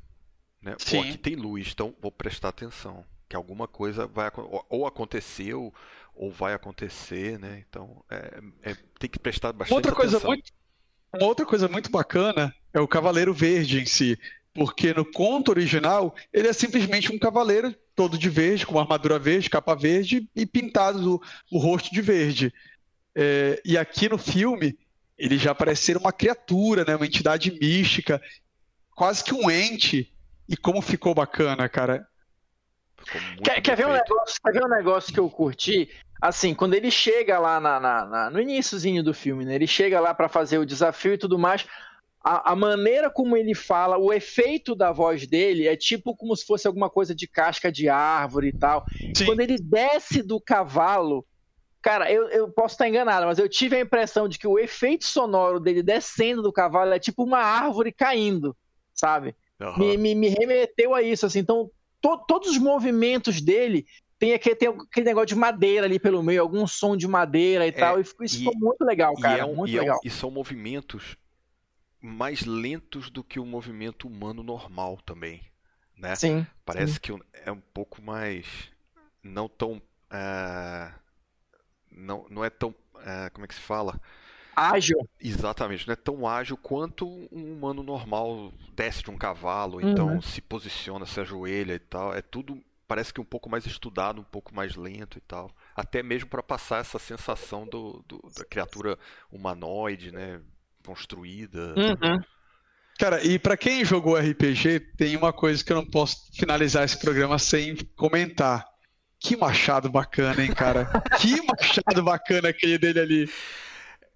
Né? 0.62 0.74
Sim. 0.78 0.96
Pô, 0.96 1.08
aqui 1.08 1.18
tem 1.18 1.36
luz, 1.36 1.70
então 1.72 1.94
vou 2.00 2.10
prestar 2.10 2.48
atenção. 2.48 3.04
Que 3.28 3.36
alguma 3.36 3.68
coisa 3.68 4.06
vai 4.06 4.30
ou 4.68 4.86
aconteceu 4.86 5.72
ou 6.14 6.30
vai 6.30 6.54
acontecer, 6.54 7.38
né? 7.38 7.64
Então 7.68 8.02
é, 8.10 8.40
é, 8.62 8.76
tem 8.98 9.10
que 9.10 9.18
prestar 9.18 9.52
bastante 9.52 9.74
outra 9.74 9.92
atenção. 9.92 10.20
Coisa 10.20 10.26
muito, 10.26 10.52
uma 11.12 11.26
outra 11.26 11.46
coisa 11.46 11.68
muito 11.68 11.90
bacana 11.90 12.54
é 12.72 12.80
o 12.80 12.88
Cavaleiro 12.88 13.32
Verde 13.32 13.80
em 13.80 13.86
si. 13.86 14.18
Porque 14.54 14.94
no 14.94 15.04
conto 15.04 15.50
original, 15.50 16.14
ele 16.32 16.46
é 16.46 16.52
simplesmente 16.52 17.12
um 17.12 17.18
cavaleiro 17.18 17.74
todo 17.94 18.16
de 18.16 18.30
verde, 18.30 18.64
com 18.64 18.78
armadura 18.78 19.18
verde, 19.18 19.50
capa 19.50 19.74
verde 19.74 20.28
e 20.34 20.46
pintado 20.46 21.20
o, 21.50 21.58
rosto 21.58 21.92
de 21.92 22.00
verde. 22.00 22.54
É, 23.16 23.60
e 23.64 23.76
aqui 23.76 24.08
no 24.08 24.16
filme, 24.16 24.78
ele 25.18 25.36
já 25.38 25.54
parece 25.54 25.82
ser 25.82 25.96
uma 25.96 26.12
criatura, 26.12 26.84
né, 26.84 26.94
uma 26.94 27.06
entidade 27.06 27.50
mística, 27.60 28.22
quase 28.94 29.24
que 29.24 29.34
um 29.34 29.50
ente. 29.50 30.12
E 30.48 30.56
como 30.56 30.80
ficou 30.80 31.14
bacana, 31.14 31.68
cara. 31.68 32.06
Quer, 33.42 33.60
quer, 33.60 33.76
ver 33.76 33.86
um 33.86 33.92
negócio, 33.92 34.40
quer 34.42 34.52
ver 34.52 34.64
um 34.64 34.68
negócio 34.68 35.12
que 35.12 35.18
eu 35.18 35.28
curti? 35.28 35.90
Assim, 36.20 36.54
quando 36.54 36.74
ele 36.74 36.90
chega 36.90 37.38
lá 37.38 37.58
na, 37.58 37.80
na, 37.80 38.06
na 38.06 38.30
no 38.30 38.40
iníciozinho 38.40 39.02
do 39.02 39.12
filme, 39.12 39.44
né? 39.44 39.54
Ele 39.54 39.66
chega 39.66 40.00
lá 40.00 40.14
para 40.14 40.28
fazer 40.28 40.58
o 40.58 40.66
desafio 40.66 41.14
e 41.14 41.18
tudo 41.18 41.38
mais 41.38 41.66
a, 42.24 42.52
a, 42.52 42.56
maneira 42.56 43.10
como 43.10 43.36
ele 43.36 43.54
fala, 43.54 43.98
o 43.98 44.10
efeito 44.10 44.74
da 44.74 44.90
voz 44.90 45.26
dele 45.26 45.68
é 45.68 45.76
tipo 45.76 46.16
como 46.16 46.34
se 46.34 46.46
fosse 46.46 46.66
alguma 46.66 46.88
coisa 46.88 47.14
de 47.14 47.28
casca 47.28 47.70
de 47.70 47.86
árvore 47.86 48.48
e 48.48 48.52
tal. 48.52 48.86
Sim. 49.14 49.26
Quando 49.26 49.40
ele 49.40 49.58
desce 49.58 50.22
do 50.22 50.40
cavalo, 50.40 51.26
cara, 51.82 52.10
eu, 52.10 52.26
eu 52.30 52.48
posso 52.48 52.76
estar 52.76 52.88
enganado, 52.88 53.26
mas 53.26 53.38
eu 53.38 53.46
tive 53.46 53.76
a 53.76 53.80
impressão 53.80 54.26
de 54.26 54.38
que 54.38 54.46
o 54.46 54.58
efeito 54.58 55.04
sonoro 55.04 55.60
dele 55.60 55.82
descendo 55.82 56.40
do 56.40 56.50
cavalo 56.50 56.94
é 56.94 56.98
tipo 56.98 57.22
uma 57.22 57.40
árvore 57.40 57.92
caindo, 57.92 58.56
sabe? 58.94 59.36
Uhum. 59.60 59.78
Me, 59.78 59.96
me, 59.98 60.14
me, 60.14 60.28
remeteu 60.28 60.94
a 60.94 61.02
isso, 61.02 61.26
assim. 61.26 61.40
Então, 61.40 61.70
to, 62.00 62.16
todos 62.26 62.48
os 62.48 62.58
movimentos 62.58 63.42
dele 63.42 63.84
tem 64.18 64.32
aquele, 64.32 64.56
tem 64.56 64.68
aquele 64.68 65.06
negócio 65.06 65.26
de 65.26 65.34
madeira 65.34 65.84
ali 65.84 65.98
pelo 65.98 66.22
meio, 66.22 66.40
algum 66.40 66.66
som 66.66 66.96
de 66.96 67.06
madeira 67.06 67.66
e 67.66 67.68
é, 67.68 67.72
tal. 67.72 67.98
E 67.98 68.02
isso 68.02 68.14
e, 68.22 68.28
ficou 68.28 68.54
muito 68.56 68.82
legal, 68.82 69.14
cara. 69.16 69.40
É 69.40 69.44
um, 69.44 69.54
muito 69.54 69.76
legal. 69.76 69.96
É 70.02 70.06
um, 70.06 70.08
e 70.08 70.10
são 70.10 70.30
movimentos 70.30 71.18
mais 72.04 72.42
lentos 72.44 73.10
do 73.10 73.24
que 73.24 73.40
o 73.40 73.46
movimento 73.46 74.06
humano 74.08 74.42
normal 74.42 74.98
também. 75.06 75.42
né? 75.96 76.18
Sim. 76.18 76.46
Parece 76.64 76.98
sim. 76.98 77.00
que 77.00 77.12
é 77.34 77.52
um 77.52 77.60
pouco 77.60 78.02
mais 78.02 78.46
não 79.22 79.48
tão 79.48 79.82
é, 80.10 80.92
não, 81.90 82.26
não 82.30 82.44
é 82.44 82.50
tão 82.50 82.74
é, 83.00 83.30
como 83.30 83.44
é 83.44 83.48
que 83.48 83.54
se 83.54 83.60
fala 83.60 84.00
ágil. 84.56 85.08
Exatamente, 85.20 85.86
não 85.86 85.92
é 85.92 85.96
tão 85.96 86.26
ágil 86.28 86.56
quanto 86.56 87.06
um 87.32 87.52
humano 87.54 87.82
normal 87.82 88.52
desce 88.74 89.02
de 89.02 89.10
um 89.10 89.16
cavalo, 89.16 89.80
então 89.80 90.20
Uhum. 90.20 90.20
se 90.20 90.40
posiciona, 90.42 91.06
se 91.06 91.18
ajoelha 91.20 91.74
e 91.74 91.78
tal. 91.78 92.12
É 92.14 92.20
tudo 92.20 92.62
parece 92.86 93.12
que 93.14 93.20
um 93.20 93.24
pouco 93.24 93.48
mais 93.48 93.64
estudado, 93.64 94.20
um 94.20 94.24
pouco 94.24 94.54
mais 94.54 94.76
lento 94.76 95.16
e 95.16 95.20
tal. 95.22 95.50
Até 95.74 96.02
mesmo 96.02 96.28
para 96.28 96.42
passar 96.42 96.80
essa 96.80 96.98
sensação 96.98 97.66
do, 97.66 98.04
do- 98.06 98.30
da 98.36 98.44
criatura 98.44 98.98
humanoide, 99.30 100.12
né? 100.12 100.40
Construída. 100.84 101.74
Uhum. 101.76 102.20
Cara, 102.98 103.24
e 103.24 103.38
pra 103.38 103.56
quem 103.56 103.84
jogou 103.84 104.16
RPG, 104.16 104.80
tem 104.96 105.16
uma 105.16 105.32
coisa 105.32 105.64
que 105.64 105.72
eu 105.72 105.76
não 105.76 105.86
posso 105.86 106.16
finalizar 106.32 106.84
esse 106.84 106.98
programa 106.98 107.38
sem 107.38 107.76
comentar. 107.96 108.64
Que 109.18 109.36
machado 109.36 109.90
bacana, 109.90 110.42
hein, 110.44 110.52
cara? 110.54 110.86
que 111.20 111.40
machado 111.42 112.02
bacana 112.02 112.50
aquele 112.50 112.78
dele 112.78 113.00
ali. 113.00 113.30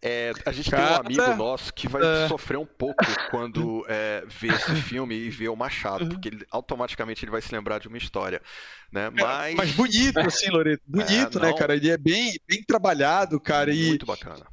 É, 0.01 0.33
a 0.47 0.53
gente 0.53 0.71
Cara, 0.71 1.03
tem 1.03 1.19
um 1.19 1.23
amigo 1.25 1.37
nosso 1.37 1.75
que 1.75 1.89
vai 1.89 2.01
é. 2.25 2.29
sofrer 2.29 2.57
um 2.57 2.65
pouco 2.67 3.05
quando 3.33 3.85
é, 3.89 4.23
vê 4.29 4.47
esse 4.47 4.77
filme 4.77 5.13
e 5.13 5.29
vê 5.29 5.49
o 5.49 5.57
Machado, 5.57 6.05
Uhum. 6.05 6.11
porque 6.11 6.29
ele, 6.29 6.47
automaticamente 6.53 7.25
ele 7.25 7.33
vai 7.33 7.43
se 7.43 7.53
lembrar 7.53 7.81
de 7.81 7.89
uma 7.89 7.99
história, 7.99 8.41
né? 8.93 9.11
Mas, 9.11 9.57
Mas 9.57 9.73
bonito, 9.73 10.21
assim, 10.21 10.51
Loreto. 10.51 10.85
Bonito, 10.87 11.39
É, 11.39 11.43
né, 11.43 11.49
não. 11.49 11.57
cara? 11.57 11.75
Ele 11.75 11.91
é 11.91 11.97
bem, 11.99 12.33
bem 12.49 12.63
trabalhado, 12.63 13.41
cara. 13.41 13.73
E, 13.75 13.89
muito 13.89 14.07
bacana. 14.07 14.47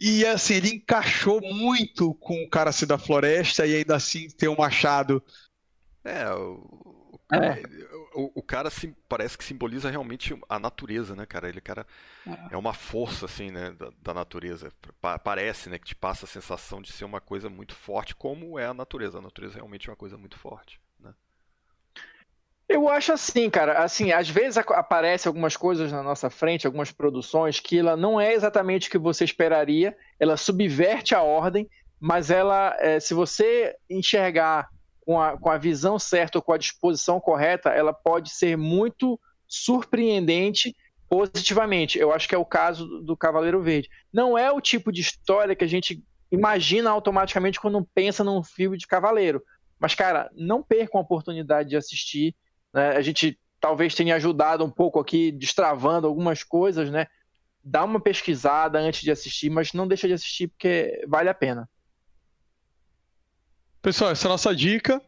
E 0.00 0.24
assim, 0.26 0.54
ele 0.54 0.68
encaixou 0.76 1.40
muito 1.40 2.14
com 2.14 2.42
o 2.44 2.48
cara 2.50 2.72
ser 2.72 2.86
da 2.86 2.98
floresta 2.98 3.66
e 3.66 3.74
ainda 3.76 3.96
assim 3.96 4.28
ter 4.28 4.48
um 4.48 4.56
machado. 4.56 5.22
É, 6.04 6.30
o, 6.32 7.18
É. 7.32 7.60
o, 8.14 8.40
o 8.40 8.42
cara 8.42 8.70
sim, 8.70 8.94
parece 9.08 9.36
que 9.36 9.44
simboliza 9.44 9.90
realmente 9.90 10.38
a 10.48 10.58
natureza, 10.58 11.14
né, 11.16 11.26
cara? 11.26 11.48
Ele, 11.48 11.60
cara, 11.60 11.86
é 12.50 12.56
uma 12.56 12.74
força, 12.74 13.26
assim, 13.26 13.50
né, 13.50 13.72
da, 13.72 13.90
da 14.02 14.14
natureza. 14.14 14.72
Pa- 15.00 15.18
parece, 15.18 15.68
né, 15.70 15.78
que 15.78 15.86
te 15.86 15.94
passa 15.96 16.26
a 16.26 16.28
sensação 16.28 16.82
de 16.82 16.92
ser 16.92 17.04
uma 17.04 17.20
coisa 17.20 17.48
muito 17.50 17.74
forte, 17.74 18.14
como 18.14 18.58
é 18.58 18.66
a 18.66 18.74
natureza. 18.74 19.18
A 19.18 19.22
natureza 19.22 19.56
realmente 19.56 19.88
é 19.88 19.92
uma 19.92 19.96
coisa 19.96 20.18
muito 20.18 20.38
forte? 20.38 20.80
Eu 22.68 22.88
acho 22.88 23.12
assim, 23.12 23.48
cara, 23.48 23.78
assim, 23.84 24.10
às 24.10 24.28
vezes 24.28 24.56
aparecem 24.58 25.30
algumas 25.30 25.56
coisas 25.56 25.92
na 25.92 26.02
nossa 26.02 26.28
frente, 26.28 26.66
algumas 26.66 26.90
produções, 26.90 27.60
que 27.60 27.78
ela 27.78 27.96
não 27.96 28.20
é 28.20 28.32
exatamente 28.34 28.88
o 28.88 28.90
que 28.90 28.98
você 28.98 29.24
esperaria, 29.24 29.96
ela 30.18 30.36
subverte 30.36 31.14
a 31.14 31.22
ordem, 31.22 31.68
mas 32.00 32.28
ela, 32.30 32.76
é, 32.80 32.98
se 32.98 33.14
você 33.14 33.76
enxergar 33.88 34.68
com 35.00 35.20
a, 35.20 35.38
com 35.38 35.48
a 35.48 35.56
visão 35.56 35.96
certa 35.96 36.38
ou 36.38 36.42
com 36.42 36.52
a 36.52 36.58
disposição 36.58 37.20
correta, 37.20 37.70
ela 37.70 37.92
pode 37.92 38.30
ser 38.30 38.56
muito 38.56 39.18
surpreendente 39.46 40.74
positivamente. 41.08 41.96
Eu 41.96 42.12
acho 42.12 42.28
que 42.28 42.34
é 42.34 42.38
o 42.38 42.44
caso 42.44 42.84
do 43.02 43.16
Cavaleiro 43.16 43.62
Verde. 43.62 43.88
Não 44.12 44.36
é 44.36 44.50
o 44.50 44.60
tipo 44.60 44.90
de 44.90 45.00
história 45.00 45.54
que 45.54 45.64
a 45.64 45.68
gente 45.68 46.02
imagina 46.32 46.90
automaticamente 46.90 47.60
quando 47.60 47.86
pensa 47.94 48.24
num 48.24 48.42
filme 48.42 48.76
de 48.76 48.88
cavaleiro. 48.88 49.40
Mas, 49.78 49.94
cara, 49.94 50.28
não 50.34 50.62
percam 50.62 50.98
a 50.98 51.04
oportunidade 51.04 51.68
de 51.68 51.76
assistir 51.76 52.34
né? 52.72 52.90
A 52.96 53.00
gente 53.00 53.38
talvez 53.60 53.94
tenha 53.94 54.14
ajudado 54.16 54.64
um 54.64 54.70
pouco 54.70 55.00
aqui, 55.00 55.32
destravando 55.32 56.06
algumas 56.06 56.42
coisas, 56.42 56.90
né? 56.90 57.06
Dá 57.62 57.84
uma 57.84 58.00
pesquisada 58.00 58.78
antes 58.78 59.00
de 59.02 59.10
assistir, 59.10 59.50
mas 59.50 59.72
não 59.72 59.88
deixa 59.88 60.06
de 60.06 60.14
assistir 60.14 60.48
porque 60.48 61.04
vale 61.08 61.28
a 61.28 61.34
pena. 61.34 61.68
Pessoal, 63.82 64.10
essa 64.10 64.26
é 64.26 64.28
a 64.28 64.32
nossa 64.32 64.54
dica. 64.54 65.02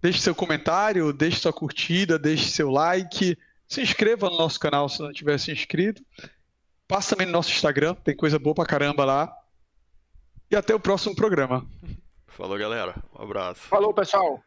Deixe 0.00 0.18
seu 0.18 0.34
comentário, 0.34 1.12
deixe 1.12 1.40
sua 1.40 1.52
curtida, 1.52 2.18
deixe 2.18 2.48
seu 2.48 2.70
like. 2.70 3.36
Se 3.68 3.82
inscreva 3.82 4.30
no 4.30 4.38
nosso 4.38 4.58
canal 4.58 4.88
se 4.88 5.00
não 5.00 5.12
tiver 5.12 5.38
se 5.38 5.52
inscrito. 5.52 6.04
Passa 6.88 7.10
também 7.10 7.26
no 7.26 7.32
nosso 7.32 7.50
Instagram, 7.50 7.94
tem 7.94 8.16
coisa 8.16 8.38
boa 8.38 8.54
pra 8.54 8.66
caramba 8.66 9.04
lá. 9.04 9.32
E 10.50 10.56
até 10.56 10.74
o 10.74 10.80
próximo 10.80 11.14
programa. 11.14 11.64
Falou, 12.26 12.58
galera. 12.58 12.96
Um 13.16 13.22
abraço. 13.22 13.60
Falou, 13.60 13.94
pessoal! 13.94 14.42